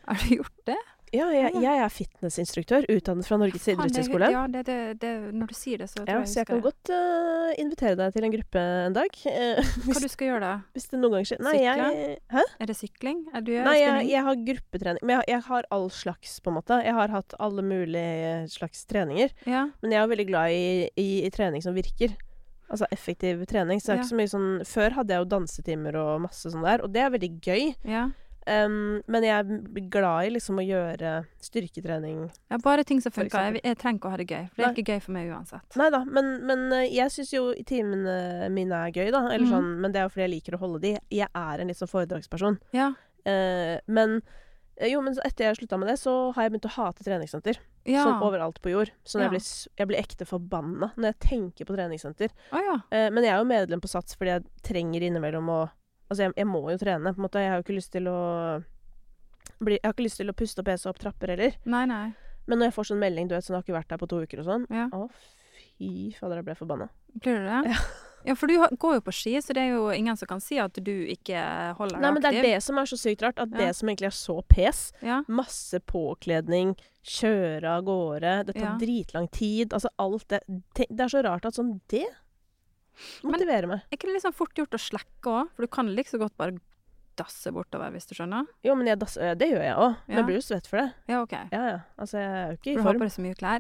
[0.07, 0.77] har du gjort det?
[1.15, 4.29] Ja, jeg, jeg er fitnessinstruktør, utdannet fra Norges idrettshøgskole.
[4.33, 6.61] Ja, det, det, det, når du sier det, så tror Ja, jeg så jeg kan
[6.65, 9.19] godt uh, invitere deg til en gruppe en dag.
[9.31, 10.53] eh, Hva hvis, du skal gjøre da?
[10.75, 11.41] hvis det noen gang skjer.
[11.47, 12.45] Nei, jeg, hæ?
[12.59, 13.23] Er det sykling?
[13.33, 15.01] Er du, Nei, jeg, jeg har gruppetrening.
[15.05, 16.81] Men jeg, jeg har all slags, på en måte.
[16.85, 19.33] Jeg har hatt alle mulige slags treninger.
[19.49, 19.65] Ja.
[19.81, 20.65] Men jeg er veldig glad i,
[20.99, 22.13] i, i trening som virker.
[22.65, 23.77] Altså effektiv trening.
[23.79, 26.65] Så det er ikke så mye sånn Før hadde jeg jo dansetimer og masse sånn
[26.65, 27.73] der, og det er veldig gøy.
[27.85, 28.07] ja.
[28.45, 33.55] Um, men jeg er glad i liksom å gjøre styrketrening Ja, bare ting som funker.
[33.55, 34.75] Jeg, jeg trenger ikke å ha det gøy, for det er Nei.
[34.77, 35.77] ikke gøy for meg uansett.
[35.81, 39.23] Nei da, men, men eh, jeg syns jo timene mine er gøy, da.
[39.31, 39.53] Eller mm.
[39.55, 40.91] sånn, men det er jo fordi jeg liker å holde de.
[41.09, 42.59] Jeg er en litt sånn foredragsperson.
[42.77, 42.91] Ja.
[43.25, 44.19] Uh, men
[44.77, 47.57] eh, jo, men etter jeg slutta med det, så har jeg begynt å hate treningssenter.
[47.89, 48.03] ja.
[48.05, 48.91] Sånn overalt på jord.
[49.01, 49.25] Så Ja.
[49.25, 49.47] jeg, blir,
[49.81, 52.29] jeg blir ekte forbanna når jeg tenker på treningssenter.
[52.51, 52.77] Oh, ja.
[52.93, 55.63] Eh, men jeg er jo medlem på Sats fordi jeg trenger innimellom å
[56.09, 57.41] Altså, jeg, jeg må jo trene, på en måte.
[57.41, 58.17] Jeg har jo ikke lyst til å
[59.59, 61.55] bli, Jeg har ikke lyst til å puste og pese opp trapper heller.
[61.65, 62.05] Nei, nei.
[62.47, 64.09] Men når jeg får sånn melding, du vet, sånn, jeg har ikke vært der på
[64.11, 64.89] to uker og sånn Ja.
[64.93, 65.07] Å,
[65.79, 66.89] fy fader, jeg ble forbanna.
[67.15, 67.61] Blir du det?
[67.73, 67.79] Ja.
[68.25, 70.57] Ja, for du går jo på ski, så det er jo ingen som kan si
[70.57, 71.37] at du ikke
[71.77, 72.01] holder aktiv.
[72.01, 73.37] Nei, men det er det som er så sykt rart.
[73.37, 73.57] At Ja.
[73.67, 74.79] det som egentlig er så pes,
[75.29, 76.71] masse påkledning,
[77.05, 80.39] kjøre av gårde, det tar dritlang tid, altså alt det
[80.73, 82.07] Det er så rart at sånn Det
[83.23, 83.81] Men- motiverer meg.
[83.91, 85.49] Er ikke det sånn fort gjort å slekke òg?
[85.55, 86.57] For du kan like så godt bare
[87.15, 88.43] dasse bortover, hvis du skjønner?
[88.63, 89.93] Jo, men jeg, das- øh, det gjør jeg òg.
[90.07, 90.15] Men Ja.
[90.19, 90.93] jeg blir jo svett for det.
[91.07, 91.31] Ja, OK.
[91.31, 91.79] Ja, ja.
[91.97, 93.59] Altså, jeg er jo ikke i For du har bare på deg så mye klær.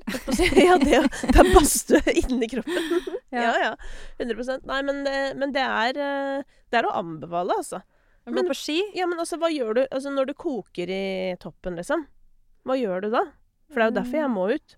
[0.67, 0.99] ja, det,
[1.31, 3.11] det er badstue inni kroppen.
[3.35, 3.41] Ja.
[3.51, 3.75] ja, ja.
[4.19, 7.81] 100% Nei, men, det- men det er eh, Det er å anbefale, altså.
[8.25, 8.77] Men- gå på ski?
[8.95, 12.05] Ja, men altså, hva gjør du altså, når du koker i toppen, liksom?
[12.65, 13.23] Hva gjør du da?
[13.71, 14.75] For det er jo derfor jeg må ut.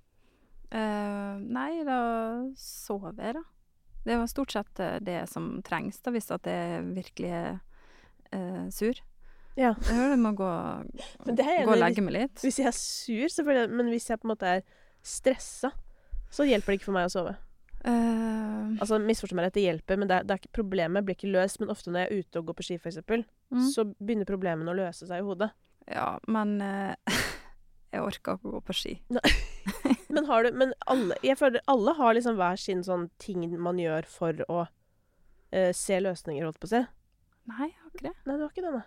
[0.71, 1.99] Uh, nei, da
[2.59, 3.43] sover jeg, da.
[4.07, 7.49] Det var stort sett eh, det som trengs, da, hvis at jeg virkelig er
[8.31, 9.01] eh, sur.
[9.57, 9.73] Ja.
[9.89, 10.51] Jeg må gå,
[11.27, 12.45] det er jeg gå og legge meg litt.
[12.45, 13.75] Hvis jeg er sur, selvfølgelig.
[13.79, 14.63] Men hvis jeg på en måte er
[15.03, 15.73] stressa,
[16.31, 17.35] så hjelper det ikke for meg å sove.
[17.87, 18.47] Uh,
[18.81, 21.31] Altså, Misforstå meg rett, det hjelper, men det er, det er ikke, problemet blir ikke
[21.31, 21.61] løst.
[21.61, 23.63] Men ofte når jeg er ute og går på ski, eksempel, mm.
[23.73, 25.51] så begynner problemene å løse seg i hodet.
[25.87, 26.93] Ja, men uh,
[27.93, 28.97] jeg orker ikke å gå på ski.
[30.09, 33.77] Men har du Men alle Jeg føler alle har liksom hver sin sånn ting man
[33.81, 34.61] gjør for å
[35.51, 36.83] eh, se løsninger, holdt på å si.
[37.47, 38.13] Nei, jeg har ikke det.
[38.27, 38.85] Nei, du har ikke det, nei.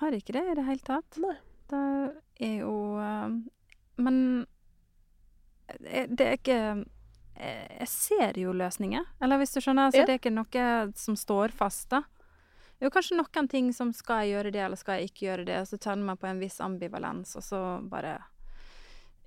[0.00, 1.18] Har ikke det i det hele tatt.
[1.22, 1.36] Nei.
[1.70, 1.82] Det
[2.48, 3.28] er jo eh,
[4.02, 4.16] Men
[5.84, 6.60] eh, det er ikke
[7.36, 9.06] eh, Jeg ser jo løsninger.
[9.22, 10.06] Eller hvis du skjønner, så Ja.
[10.08, 10.64] det er ikke noe
[10.98, 12.02] som står fast, da.
[12.80, 15.26] Det er jo kanskje noen ting som skal jeg gjøre det, eller skal jeg ikke
[15.26, 17.58] gjøre det, og så kjenner man på en viss ambivalens, og så
[17.90, 18.14] bare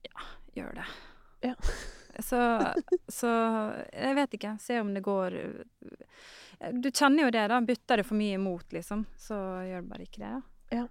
[0.04, 0.24] Ja,
[0.56, 0.88] gjør det.
[1.50, 1.56] Ja.
[2.22, 2.38] Så,
[3.10, 3.30] så
[3.90, 4.52] jeg vet ikke.
[4.62, 5.34] Se om det går
[6.78, 7.58] Du kjenner jo det, da.
[7.66, 9.34] Bytter det for mye imot, liksom, så
[9.66, 10.30] gjør det bare ikke det,
[10.76, 10.84] da.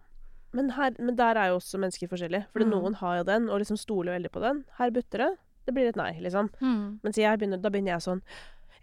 [0.53, 2.49] Men, her, men der er jo også mennesker forskjellige.
[2.53, 2.73] For Mm.
[2.75, 4.65] noen har jo den, og liksom stoler veldig på den.
[4.81, 5.31] Her butter det.
[5.65, 6.51] Det blir et nei, liksom.
[6.61, 6.99] Mm.
[7.07, 8.23] Mens begynner, da begynner jeg sånn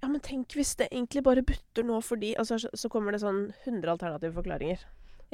[0.02, 3.20] Ja, men tenk hvis det egentlig bare butter nå fordi altså, så, så kommer det
[3.20, 4.80] sånn 100 alternative forklaringer.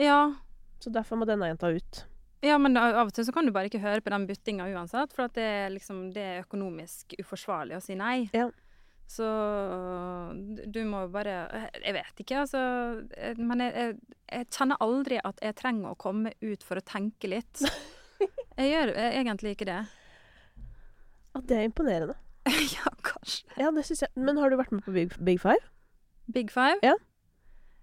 [0.01, 0.33] Ja,
[0.81, 2.03] Så derfor må denne jenta ut.
[2.45, 5.13] Ja, men av og til så kan du bare ikke høre på den byttinga uansett,
[5.15, 8.27] for at det er liksom det er økonomisk uforsvarlig å si nei.
[8.35, 8.49] Ja.
[9.09, 9.25] Så
[10.73, 11.33] du må bare
[11.83, 12.61] Jeg vet ikke, altså.
[13.13, 16.85] eh, Men jeg, jeg, jeg kjenner aldri at jeg trenger å komme ut for å
[16.85, 17.61] tenke litt.
[18.55, 19.81] Jeg gjør eh, egentlig ikke det.
[21.35, 22.13] Ja, det er imponerende.
[22.77, 23.43] ja, kanskje.
[23.59, 24.11] Ja, det synes jeg.
[24.15, 25.59] Men har du vært med på Big, Big Five?
[26.31, 26.79] Big Five?
[26.85, 26.93] Ja.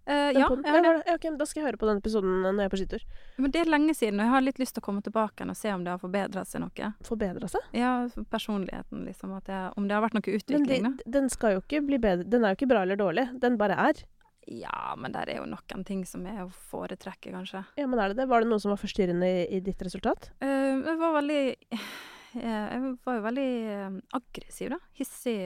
[0.04, 0.78] Eh, ja, ja.
[1.06, 3.04] Ja, Okay, da skal jeg høre på den episoden når jeg er på skitur.
[3.38, 5.58] Men det er lenge siden, og jeg har litt lyst til å komme tilbake og
[5.58, 6.88] se om det har forbedra seg noe.
[7.06, 7.68] Forbedra seg.
[7.76, 7.92] Ja,
[8.32, 9.36] personligheten, liksom.
[9.46, 12.26] Jeg, om det har vært noe Men utvikling, de, den skal jo ikke bli bedre.
[12.28, 13.28] Den er jo ikke bra eller dårlig.
[13.42, 14.02] Den bare er.
[14.50, 17.62] Ja, men der er jo noen ting som er å foretrekke, kanskje.
[17.78, 18.26] Ja, men er det det?
[18.30, 20.32] Var det noe som var forstyrrende i, i ditt resultat?
[20.42, 21.42] Uh, det var veldig
[21.76, 21.92] eh,
[22.34, 24.78] Jeg var jo veldig eh, aggressiv, da.
[24.98, 25.38] Hissig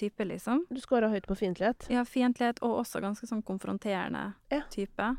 [0.00, 0.64] type, liksom.
[0.70, 1.86] Du scora høyt på fiendtlighet.
[1.92, 4.62] Ja, fiendtlighet, og også ganske sånn konfronterende Ja.
[4.70, 5.12] type.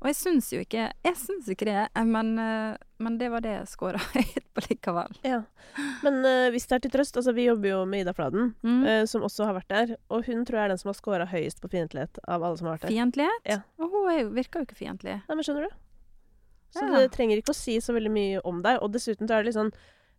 [0.00, 3.42] Og jeg syns jo ikke Jeg syns ikke det, eh, men, eh, men det var
[3.44, 5.12] det jeg scora høyt på likevel.
[5.22, 5.42] Ja.
[6.02, 8.80] Men uh, hvis det er til trøst Altså, vi jobber jo med Ida Fladen, Mm.
[8.86, 9.92] uh, som også har vært der.
[10.10, 12.66] Og hun tror jeg er den som har scora høyest på fiendtlighet av alle som
[12.70, 12.96] har vært der.
[12.96, 13.44] Fiendtlighet?
[13.44, 13.60] Ja.
[13.78, 15.20] Og hun virka jo ikke fiendtlig.
[15.28, 15.76] Nei, men skjønner du?
[16.70, 16.98] Så Ja.
[17.00, 18.78] det trenger ikke å si så veldig mye om deg.
[18.82, 19.72] Og dessuten så er det litt sånn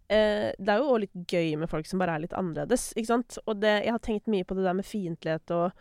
[0.10, 3.08] eh, Det er jo òg litt gøy med folk som bare er litt annerledes, ikke
[3.08, 3.38] sant.
[3.48, 5.72] Og det, jeg har tenkt mye på det der med fiendtlighet og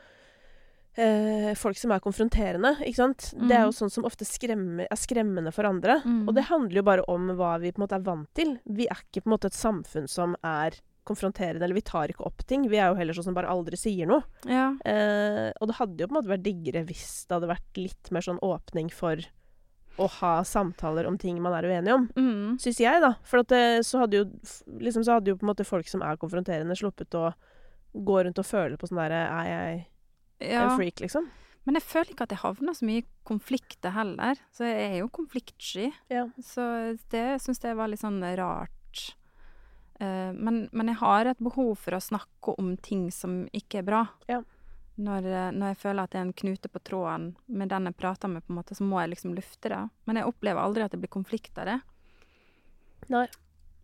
[0.99, 3.31] eh, folk som er konfronterende, ikke sant.
[3.39, 3.79] Det er jo Mhm.
[3.81, 6.01] sånn som ofte skremmer, er skremmende for andre.
[6.05, 6.29] Mm.
[6.29, 8.59] Og det handler jo bare om hva vi på en måte er vant til.
[8.67, 10.73] Vi er ikke på en måte et samfunn som er
[11.07, 12.69] konfronterende, eller vi tar ikke opp ting.
[12.69, 14.23] Vi er jo heller sånn som bare aldri sier noe.
[14.47, 14.77] Ja.
[14.85, 18.11] Eh, og det hadde jo på en måte vært diggere hvis det hadde vært litt
[18.13, 19.17] mer sånn åpning for
[19.99, 22.07] å ha samtaler om ting man er uenig om.
[22.17, 22.59] Mm.
[22.63, 23.15] Syns jeg, da.
[23.27, 24.29] For at det, så hadde jo
[24.81, 27.31] liksom så hadde jo på en måte folk som er konfronterende, sluppet å
[27.93, 30.65] gå rundt og føle på sånn derre Er jeg ja.
[30.65, 31.27] en freak, liksom?
[31.69, 34.39] Men jeg føler ikke at jeg havner så mye i konflikter heller.
[34.57, 35.91] Så jeg er jo konfliktsky.
[36.13, 36.25] Ja.
[36.43, 36.65] Så
[37.13, 39.03] det syns jeg var litt sånn rart.
[40.01, 43.87] Uh, men, men jeg har et behov for å snakke om ting som ikke er
[43.91, 44.07] bra.
[44.31, 44.41] Ja.
[45.01, 47.97] Når, eh, når jeg føler at det er en knute på tråden med den jeg
[47.97, 49.83] prater med, på en måte, så må jeg liksom lufte det.
[50.09, 51.79] Men jeg opplever aldri at det blir konflikt av det.
[53.13, 53.29] Nei.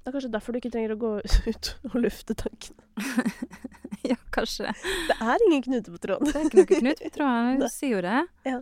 [0.07, 1.13] Det er kanskje derfor du ikke trenger å gå
[1.51, 3.07] ut og lufte tankene.
[4.13, 4.75] ja, kanskje.
[5.09, 6.31] Det er ingen knute på tråden.
[6.31, 7.65] Det er ikke noe knute på tråden.
[7.65, 8.21] Du sier jo det.
[8.47, 8.61] Ja.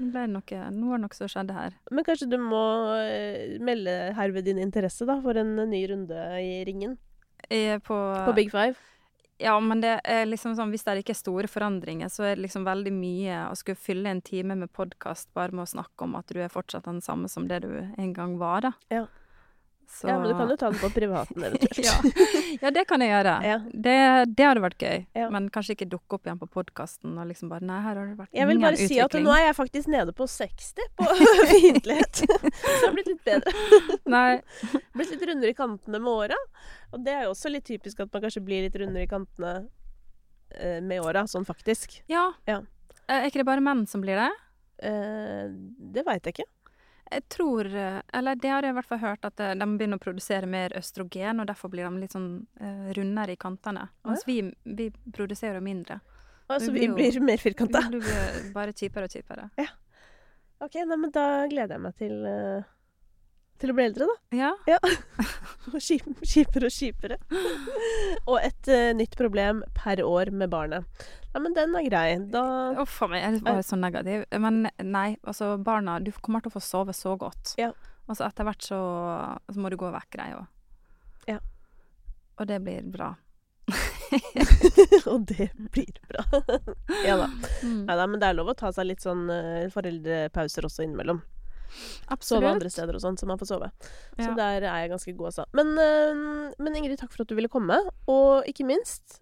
[0.00, 1.76] Det noe, noe noe som skjedde her.
[1.92, 2.64] Men kanskje du må
[2.96, 6.96] eh, melde herved din interesse da, for en ny runde i ringen
[7.50, 8.78] på, på Big Five.
[9.40, 12.44] Ja, men det er liksom sånn, hvis det ikke er store forandringer, så er det
[12.44, 16.18] liksom veldig mye å skulle fylle en time med podkast bare med å snakke om
[16.18, 18.72] at du er fortsatt den samme som det du en gang var, da.
[18.92, 19.06] Ja.
[19.90, 21.78] Så, Ja, men du kan jo ta den på privaten eventuelt.
[21.88, 21.94] ja.
[22.62, 23.32] ja, det kan jeg gjøre.
[23.44, 23.56] Ja.
[23.86, 23.94] Det,
[24.38, 25.00] det hadde vært gøy.
[25.18, 25.26] Ja.
[25.34, 28.16] Men kanskje ikke dukke opp igjen på podkasten og liksom bare Nei, her har det
[28.20, 31.08] vært Jeg vil bare bare si at nå er jeg faktisk nede på 60 på
[31.50, 32.22] fiendtlighet.
[32.22, 33.54] Så det har blitt litt bedre.
[34.16, 34.30] Nei.
[34.96, 36.38] Blitt litt rundere i kantene med åra.
[36.94, 39.56] Og det er jo også litt typisk at man kanskje blir litt rundere i kantene
[40.54, 41.98] eh, med åra, sånn faktisk.
[42.10, 42.30] Ja.
[42.48, 42.62] Ja.
[43.08, 44.30] Eh, Er ikke det bare menn som blir det?
[44.86, 45.50] Eh,
[45.92, 46.48] det veit jeg ikke.
[47.10, 49.98] Jeg tror eh, Eller det har jeg i hvert fall hørt, at eh, de begynner
[49.98, 53.88] å produsere mer østrogen, og derfor blir de litt sånn eh, rundere i kantene.
[54.06, 56.00] Mens vi, vi produserer jo mindre.
[56.50, 57.80] Altså, Vi vi blir jo- blir mer firkanta.
[57.90, 59.50] Du blir bare kjipere og kjipere.
[60.60, 62.16] Ok, nei, men da gleder jeg meg til,
[63.60, 64.50] til å bli eldre, da.
[64.66, 64.78] Ja.
[65.74, 67.18] Og kjipere og kjipere.
[68.30, 71.06] og et uh, nytt problem per år med barnet.
[71.30, 72.06] Nei, men den er grei.
[72.32, 72.42] Da
[72.82, 74.24] Uff a meg, jeg var så negativ.
[74.42, 77.54] Men nei, altså barna Du kommer til å få sove så godt.
[77.60, 77.70] Ja.
[78.10, 78.80] Og så etter hvert så,
[79.46, 80.46] så må du gå vekk, òg.
[81.30, 81.38] Ja.
[82.40, 83.12] Og det blir bra.
[85.12, 86.24] Og det blir bra.
[87.06, 87.28] ja da.
[87.62, 87.84] Mm.
[87.86, 91.22] Nei da, men det er lov å ta seg litt sånn eh, foreldrepauser også innimellom.
[92.24, 93.70] Sove andre steder og sånn, så man får sove.
[94.18, 95.46] Så der er jeg ganske god, altså.
[95.56, 97.78] Men, eh, men Ingrid, takk for at du ville komme.
[98.10, 99.20] Og ikke minst,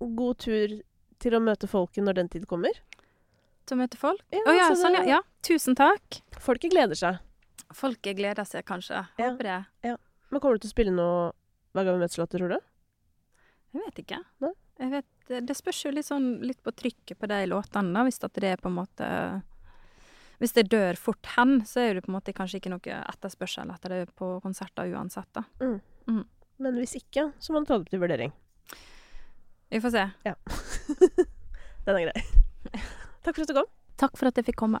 [0.00, 0.78] god tur
[1.22, 2.76] til å møte folket når den tid kommer.
[3.64, 4.20] Til å møte folk?
[4.34, 5.04] Ja, oh, ja, sånn, ja.
[5.16, 5.20] ja.
[5.46, 6.20] Tusen takk.
[6.42, 7.22] Folket gleder seg.
[7.74, 9.06] Folket gleder seg kanskje.
[9.18, 9.94] Håper det.
[10.30, 11.32] Men kommer du til å spille noe
[11.74, 12.58] hver gang vi møtes, Lotte, tror du?
[13.74, 14.20] Jeg vet ikke.
[14.78, 18.04] Jeg vet, det spørs jo litt sånn litt på trykket på de låtene.
[18.06, 19.08] Hvis det er på en måte
[20.42, 23.70] Hvis det dør fort hen, så er det på en måte kanskje ikke noe etterspørsel
[23.74, 25.44] etter det på konserter uansett, da.
[26.62, 28.32] Men hvis ikke, så må du ta det opp til vurdering.
[29.74, 30.04] Vi får se.
[31.86, 32.24] Den er grei.
[33.24, 33.70] Takk for at du kom.
[34.00, 34.80] Takk for at jeg fikk komme.